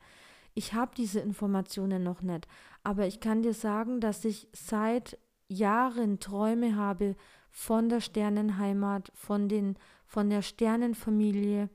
Ich 0.53 0.73
habe 0.73 0.91
diese 0.95 1.19
Informationen 1.19 2.03
noch 2.03 2.21
nicht, 2.21 2.47
aber 2.83 3.07
ich 3.07 3.19
kann 3.19 3.41
dir 3.41 3.53
sagen, 3.53 3.99
dass 3.99 4.23
ich 4.23 4.47
seit 4.53 5.17
Jahren 5.47 6.19
Träume 6.19 6.75
habe 6.75 7.15
von 7.49 7.89
der 7.89 8.01
Sternenheimat, 8.01 9.11
von, 9.15 9.49
den, 9.49 9.77
von 10.05 10.29
der 10.29 10.41
Sternenfamilie. 10.41 11.69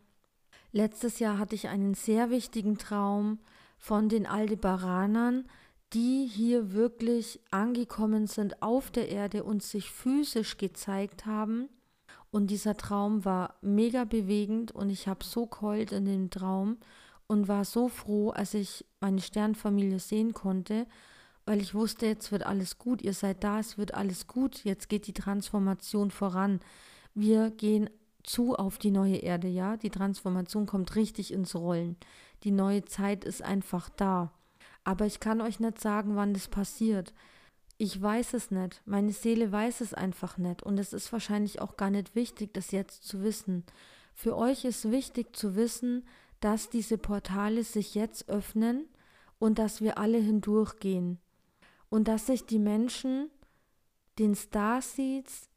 Letztes 0.73 1.19
Jahr 1.19 1.39
hatte 1.39 1.55
ich 1.55 1.69
einen 1.69 1.95
sehr 1.95 2.31
wichtigen 2.31 2.79
Traum 2.79 3.39
von 3.79 4.09
den 4.09 4.27
Aldebaranern, 4.27 5.49
die 5.93 6.27
hier 6.27 6.73
wirklich 6.73 7.41
angekommen 7.51 8.27
sind 8.27 8.63
auf 8.63 8.91
der 8.91 9.09
Erde 9.09 9.45
und 9.45 9.63
sich 9.63 9.91
physisch 9.91 10.59
gezeigt 10.59 11.27
haben. 11.27 11.69
Und 12.31 12.49
dieser 12.49 12.77
Traum 12.77 13.25
war 13.25 13.55
mega 13.63 14.05
bewegend 14.05 14.73
und 14.73 14.91
ich 14.91 15.09
habe 15.09 15.25
so 15.25 15.47
geheult 15.47 15.93
in 15.93 16.05
dem 16.05 16.31
Traum 16.31 16.77
und 17.27 17.49
war 17.49 17.65
so 17.65 17.89
froh, 17.89 18.31
als 18.31 18.55
ich 18.55 18.85
meine 19.01 19.21
Sternfamilie 19.21 19.99
sehen 19.99 20.35
konnte, 20.35 20.87
weil 21.47 21.61
ich 21.61 21.75
wusste, 21.75 22.07
jetzt 22.07 22.31
wird 22.31 22.45
alles 22.45 22.79
gut, 22.79 23.01
ihr 23.01 23.15
seid 23.15 23.43
da, 23.43 23.59
es 23.59 23.79
wird 23.79 23.95
alles 23.95 24.27
gut, 24.27 24.65
jetzt 24.65 24.89
geht 24.89 25.07
die 25.07 25.15
Transformation 25.15 26.11
voran. 26.11 26.61
Wir 27.15 27.51
gehen 27.51 27.89
zu 28.23 28.55
auf 28.55 28.77
die 28.77 28.91
neue 28.91 29.17
Erde, 29.17 29.49
ja, 29.49 29.79
die 29.79 29.89
Transformation 29.89 30.67
kommt 30.67 30.95
richtig 30.97 31.33
ins 31.33 31.55
Rollen. 31.55 31.97
Die 32.45 32.51
neue 32.51 32.85
Zeit 32.85 33.25
ist 33.25 33.43
einfach 33.43 33.89
da. 33.89 34.33
Aber 34.85 35.07
ich 35.07 35.21
kann 35.21 35.41
euch 35.41 35.61
nicht 35.61 35.81
sagen, 35.81 36.17
wann 36.17 36.35
das 36.35 36.49
passiert. 36.49 37.15
Ich 37.81 38.03
weiß 38.03 38.35
es 38.35 38.51
nicht. 38.51 38.83
Meine 38.87 39.13
Seele 39.13 39.53
weiß 39.53 39.81
es 39.81 39.95
einfach 39.95 40.37
nicht. 40.37 40.65
Und 40.65 40.79
es 40.79 40.93
ist 40.93 41.13
wahrscheinlich 41.13 41.61
auch 41.61 41.77
gar 41.77 41.91
nicht 41.91 42.17
wichtig, 42.17 42.53
das 42.53 42.73
jetzt 42.73 43.05
zu 43.05 43.23
wissen. 43.23 43.65
Für 44.15 44.37
euch 44.37 44.65
ist 44.65 44.91
wichtig 44.91 45.37
zu 45.37 45.55
wissen, 45.55 46.05
dass 46.41 46.71
diese 46.71 46.99
Portale 46.99 47.63
sich 47.63 47.95
jetzt 47.95 48.29
öffnen 48.29 48.89
und 49.39 49.61
dass 49.61 49.81
wir 49.81 49.97
alle 49.97 50.19
hindurchgehen. 50.19 51.21
Und 51.89 52.09
dass 52.09 52.27
sich 52.27 52.45
die 52.45 52.59
Menschen 52.59 53.31
den 54.19 54.35
Starseeds 54.35 55.49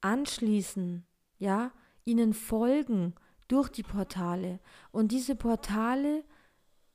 anschließen, 0.00 1.06
ja, 1.38 1.70
ihnen 2.04 2.34
folgen 2.34 3.14
durch 3.46 3.68
die 3.68 3.84
Portale. 3.84 4.58
Und 4.90 5.12
diese 5.12 5.36
Portale 5.36 6.24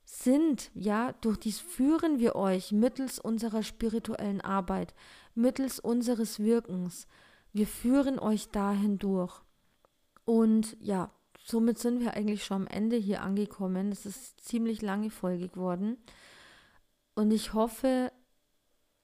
sind, 0.05 0.71
ja, 0.75 1.13
durch 1.21 1.37
dies 1.37 1.59
führen 1.59 2.19
wir 2.19 2.35
euch 2.35 2.71
mittels 2.71 3.19
unserer 3.19 3.63
spirituellen 3.63 4.41
Arbeit, 4.41 4.93
mittels 5.33 5.79
unseres 5.79 6.39
Wirkens. 6.39 7.07
Wir 7.53 7.67
führen 7.67 8.19
euch 8.19 8.49
dahin 8.49 8.99
durch. 8.99 9.41
Und 10.23 10.77
ja, 10.79 11.11
somit 11.43 11.79
sind 11.79 11.99
wir 12.01 12.13
eigentlich 12.13 12.43
schon 12.43 12.63
am 12.63 12.67
Ende 12.67 12.97
hier 12.97 13.21
angekommen. 13.21 13.91
Es 13.91 14.05
ist 14.05 14.41
ziemlich 14.41 14.81
lange 14.81 15.09
Folge 15.09 15.49
geworden. 15.49 15.97
Und 17.15 17.31
ich 17.31 17.53
hoffe, 17.53 18.11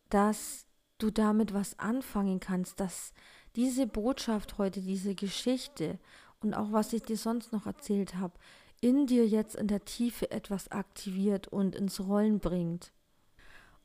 dass 0.09 0.67
du 0.97 1.09
damit 1.09 1.53
was 1.53 1.79
anfangen 1.79 2.39
kannst, 2.39 2.79
dass 2.79 3.13
diese 3.55 3.87
Botschaft 3.87 4.57
heute, 4.57 4.81
diese 4.81 5.15
Geschichte 5.15 5.99
und 6.41 6.53
auch 6.53 6.71
was 6.71 6.93
ich 6.93 7.03
dir 7.03 7.17
sonst 7.17 7.51
noch 7.51 7.65
erzählt 7.65 8.15
habe, 8.15 8.33
in 8.81 9.05
dir 9.05 9.27
jetzt 9.27 9.55
in 9.55 9.67
der 9.67 9.85
Tiefe 9.85 10.31
etwas 10.31 10.71
aktiviert 10.71 11.47
und 11.47 11.75
ins 11.75 11.99
Rollen 11.99 12.39
bringt. 12.39 12.91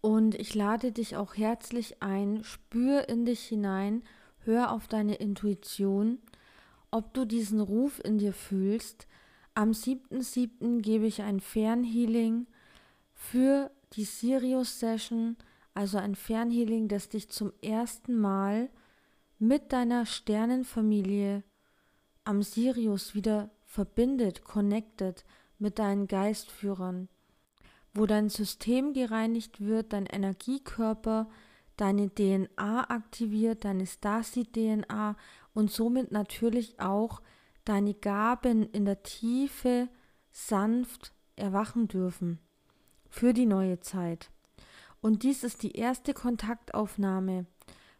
Und 0.01 0.35
ich 0.35 0.55
lade 0.55 0.93
dich 0.93 1.17
auch 1.17 1.37
herzlich 1.37 2.03
ein, 2.03 2.43
spür 2.45 3.09
in 3.09 3.25
dich 3.25 3.41
hinein, 3.41 4.03
hör 4.45 4.73
auf 4.73 4.89
deine 4.89 5.17
Intuition, 5.17 6.19
ob 6.91 7.13
du 7.13 7.25
diesen 7.25 7.61
Ruf 7.61 8.01
in 8.03 8.19
dir 8.19 8.33
fühlst. 8.33 9.07
Am 9.55 9.73
7.7. 9.73 10.81
gebe 10.81 11.07
ich 11.07 11.23
ein 11.23 11.41
Fernhealing 11.41 12.47
für 13.13 13.71
die 13.93 14.05
Sirius 14.05 14.81
Session, 14.81 15.37
also 15.75 15.99
ein 15.99 16.15
Fernhealing, 16.15 16.89
das 16.89 17.09
dich 17.09 17.29
zum 17.29 17.53
ersten 17.63 18.19
Mal 18.19 18.71
mit 19.39 19.73
deiner 19.73 20.07
Sternenfamilie 20.07 21.43
am 22.25 22.43
Sirius 22.43 23.15
wieder 23.15 23.51
verbindet, 23.77 24.43
connected 24.43 25.27
mit 25.59 25.79
deinen 25.79 26.09
Geistführern, 26.09 27.11
wo 27.93 28.07
dein 28.07 28.31
System 28.31 28.95
gereinigt 28.95 29.61
wird, 29.61 29.93
dein 29.93 30.07
Energiekörper, 30.07 31.29
deine 31.77 32.09
DNA 32.09 32.89
aktiviert, 32.89 33.67
deine 33.67 33.87
Starseed-DNA 33.87 35.15
und 35.53 35.71
somit 35.71 36.11
natürlich 36.11 36.81
auch 36.81 37.21
deine 37.67 37.93
Gaben 37.93 38.62
in 38.71 38.87
der 38.87 39.03
Tiefe 39.03 39.91
sanft 40.33 41.12
erwachen 41.37 41.87
dürfen 41.87 42.39
für 43.11 43.35
die 43.35 43.45
neue 43.45 43.81
Zeit. 43.81 44.31
Und 45.03 45.23
dies 45.23 45.45
ist 45.45 45.62
die 45.62 45.73
erste 45.73 46.15
Kontaktaufnahme, 46.15 47.45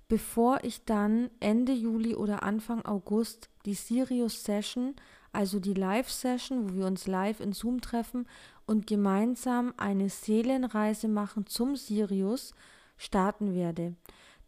bevor 0.09 0.65
ich 0.65 0.87
dann 0.87 1.29
Ende 1.39 1.75
Juli 1.75 2.15
oder 2.15 2.45
Anfang 2.45 2.83
August 2.87 3.51
die 3.67 3.75
Sirius 3.75 4.43
Session 4.43 4.95
also 5.37 5.61
die 5.61 5.75
Live-Session, 5.75 6.71
wo 6.71 6.75
wir 6.75 6.87
uns 6.87 7.07
live 7.07 7.41
in 7.41 7.53
Zoom 7.53 7.83
treffen 7.83 8.27
und 8.65 8.87
gemeinsam 8.87 9.75
eine 9.77 10.09
Seelenreise 10.09 11.09
machen 11.09 11.47
zum 11.47 11.77
Sirius, 11.77 12.55
starten 12.97 13.55
werde. 13.55 13.95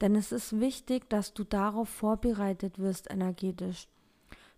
Denn 0.00 0.16
es 0.16 0.32
ist 0.32 0.60
wichtig, 0.60 1.10
dass 1.10 1.34
du 1.34 1.44
darauf 1.44 1.90
vorbereitet 1.90 2.78
wirst 2.78 3.10
energetisch. 3.10 3.86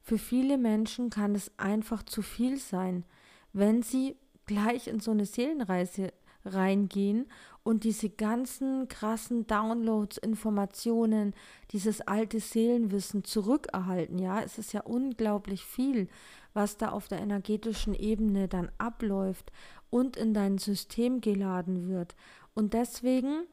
Für 0.02 0.18
viele 0.18 0.56
Menschen 0.56 1.10
kann 1.10 1.34
es 1.34 1.50
einfach 1.58 2.04
zu 2.04 2.22
viel 2.22 2.58
sein, 2.58 3.04
wenn 3.52 3.82
sie 3.82 4.16
gleich 4.46 4.86
in 4.86 5.00
so 5.00 5.10
eine 5.10 5.26
Seelenreise 5.26 6.12
reingehen 6.44 7.26
und 7.62 7.84
diese 7.84 8.08
ganzen 8.08 8.88
krassen 8.88 9.46
Downloads, 9.46 10.18
Informationen, 10.18 11.34
dieses 11.72 12.00
alte 12.00 12.40
Seelenwissen 12.40 13.24
zurückerhalten. 13.24 14.18
Ja, 14.18 14.40
es 14.40 14.58
ist 14.58 14.72
ja 14.72 14.80
unglaublich 14.82 15.64
viel, 15.64 16.08
was 16.54 16.76
da 16.76 16.90
auf 16.90 17.08
der 17.08 17.20
energetischen 17.20 17.94
Ebene 17.94 18.48
dann 18.48 18.70
abläuft 18.78 19.52
und 19.90 20.16
in 20.16 20.34
dein 20.34 20.58
System 20.58 21.20
geladen 21.20 21.88
wird. 21.88 22.16
Und 22.54 22.74
deswegen 22.74 23.44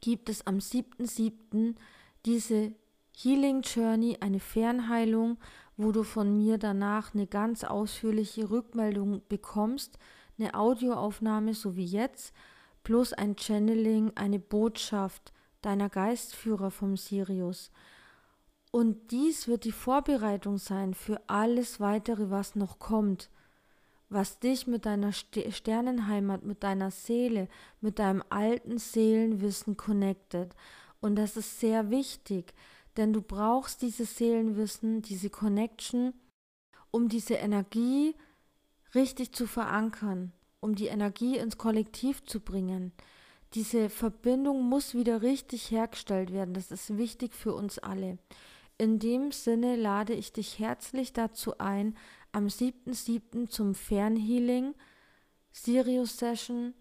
gibt 0.00 0.28
es 0.28 0.46
am 0.46 0.58
7.7. 0.58 1.76
diese 2.26 2.72
Healing 3.16 3.62
Journey, 3.62 4.18
eine 4.20 4.40
Fernheilung, 4.40 5.38
wo 5.76 5.92
du 5.92 6.02
von 6.02 6.36
mir 6.36 6.58
danach 6.58 7.14
eine 7.14 7.26
ganz 7.26 7.64
ausführliche 7.64 8.50
Rückmeldung 8.50 9.22
bekommst, 9.28 9.98
eine 10.40 10.54
Audioaufnahme, 10.54 11.54
so 11.54 11.76
wie 11.76 11.84
jetzt, 11.84 12.34
plus 12.82 13.12
ein 13.12 13.36
Channeling, 13.36 14.12
eine 14.14 14.38
Botschaft 14.38 15.32
deiner 15.62 15.88
Geistführer 15.88 16.70
vom 16.70 16.96
Sirius. 16.96 17.70
Und 18.70 19.10
dies 19.10 19.48
wird 19.48 19.64
die 19.64 19.72
Vorbereitung 19.72 20.58
sein 20.58 20.94
für 20.94 21.20
alles 21.26 21.80
weitere, 21.80 22.30
was 22.30 22.54
noch 22.54 22.78
kommt, 22.78 23.30
was 24.08 24.38
dich 24.38 24.66
mit 24.66 24.86
deiner 24.86 25.12
Sternenheimat, 25.12 26.44
mit 26.44 26.62
deiner 26.62 26.90
Seele, 26.90 27.48
mit 27.80 27.98
deinem 27.98 28.22
alten 28.30 28.78
Seelenwissen 28.78 29.76
connectet. 29.76 30.54
Und 31.00 31.16
das 31.16 31.36
ist 31.36 31.60
sehr 31.60 31.90
wichtig, 31.90 32.54
denn 32.96 33.12
du 33.12 33.22
brauchst 33.22 33.82
dieses 33.82 34.16
Seelenwissen, 34.16 35.02
diese 35.02 35.30
Connection, 35.30 36.12
um 36.90 37.08
diese 37.08 37.34
Energie 37.34 38.14
richtig 38.94 39.32
zu 39.32 39.46
verankern, 39.46 40.32
um 40.60 40.74
die 40.74 40.86
Energie 40.86 41.36
ins 41.36 41.58
Kollektiv 41.58 42.24
zu 42.24 42.40
bringen. 42.40 42.92
Diese 43.54 43.90
Verbindung 43.90 44.62
muss 44.68 44.94
wieder 44.94 45.22
richtig 45.22 45.70
hergestellt 45.70 46.32
werden. 46.32 46.54
Das 46.54 46.70
ist 46.70 46.96
wichtig 46.96 47.34
für 47.34 47.54
uns 47.54 47.78
alle. 47.78 48.18
In 48.78 48.98
dem 48.98 49.32
Sinne 49.32 49.76
lade 49.76 50.14
ich 50.14 50.32
dich 50.32 50.58
herzlich 50.58 51.12
dazu 51.12 51.58
ein, 51.58 51.96
am 52.32 52.46
7.7. 52.46 53.48
zum 53.48 53.74
Fernhealing, 53.74 54.74
Sirius 55.52 56.16
Session, 56.16 56.74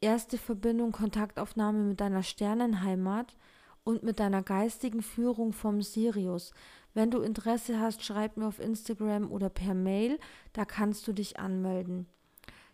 erste 0.00 0.38
Verbindung, 0.38 0.92
Kontaktaufnahme 0.92 1.80
mit 1.80 2.00
deiner 2.00 2.22
Sternenheimat 2.22 3.36
und 3.84 4.02
mit 4.02 4.18
deiner 4.18 4.42
geistigen 4.42 5.02
Führung 5.02 5.52
vom 5.52 5.82
Sirius. 5.82 6.52
Wenn 6.96 7.10
du 7.10 7.20
Interesse 7.20 7.78
hast, 7.78 8.02
schreib 8.02 8.38
mir 8.38 8.46
auf 8.46 8.58
Instagram 8.58 9.30
oder 9.30 9.50
per 9.50 9.74
Mail, 9.74 10.18
da 10.54 10.64
kannst 10.64 11.06
du 11.06 11.12
dich 11.12 11.38
anmelden. 11.38 12.06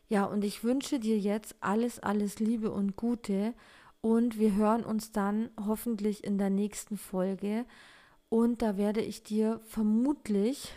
Ja, 0.07 0.27
und 0.27 0.45
ich 0.45 0.63
wünsche 0.63 1.01
dir 1.01 1.19
jetzt 1.19 1.57
alles, 1.59 1.99
alles 1.99 2.39
Liebe 2.39 2.71
und 2.71 2.95
Gute 2.95 3.53
und 4.01 4.39
wir 4.39 4.55
hören 4.55 4.85
uns 4.85 5.11
dann 5.11 5.51
hoffentlich 5.67 6.23
in 6.23 6.39
der 6.39 6.51
nächsten 6.51 6.99
Folge. 6.99 7.65
Und 8.29 8.63
da 8.63 8.77
werde 8.77 9.01
ich 9.01 9.25
dir 9.25 9.59
vermutlich 9.65 10.73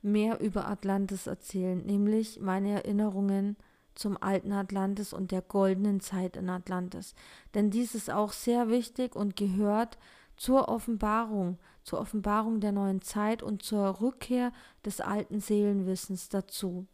mehr 0.00 0.40
über 0.40 0.66
Atlantis 0.66 1.26
erzählen, 1.26 1.84
nämlich 1.84 2.40
meine 2.40 2.70
Erinnerungen 2.70 3.58
zum 3.94 4.16
alten 4.16 4.52
Atlantis 4.52 5.12
und 5.12 5.30
der 5.30 5.42
goldenen 5.42 6.00
Zeit 6.00 6.38
in 6.38 6.48
Atlantis. 6.48 7.14
Denn 7.52 7.68
dies 7.68 7.94
ist 7.94 8.10
auch 8.10 8.32
sehr 8.32 8.70
wichtig 8.70 9.14
und 9.14 9.36
gehört 9.36 9.98
zur 10.38 10.68
Offenbarung, 10.68 11.58
zur 11.88 12.00
Offenbarung 12.00 12.60
der 12.60 12.72
neuen 12.72 13.00
Zeit 13.00 13.42
und 13.42 13.62
zur 13.62 14.00
Rückkehr 14.00 14.52
des 14.84 15.00
alten 15.00 15.40
Seelenwissens 15.40 16.28
dazu. 16.28 16.86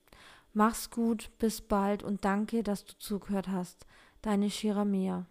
Mach's 0.52 0.88
gut, 0.90 1.30
bis 1.38 1.60
bald 1.60 2.04
und 2.04 2.24
danke, 2.24 2.62
dass 2.62 2.84
du 2.84 2.94
zugehört 2.98 3.48
hast. 3.48 3.86
Deine 4.22 4.50
Shiramea. 4.50 5.26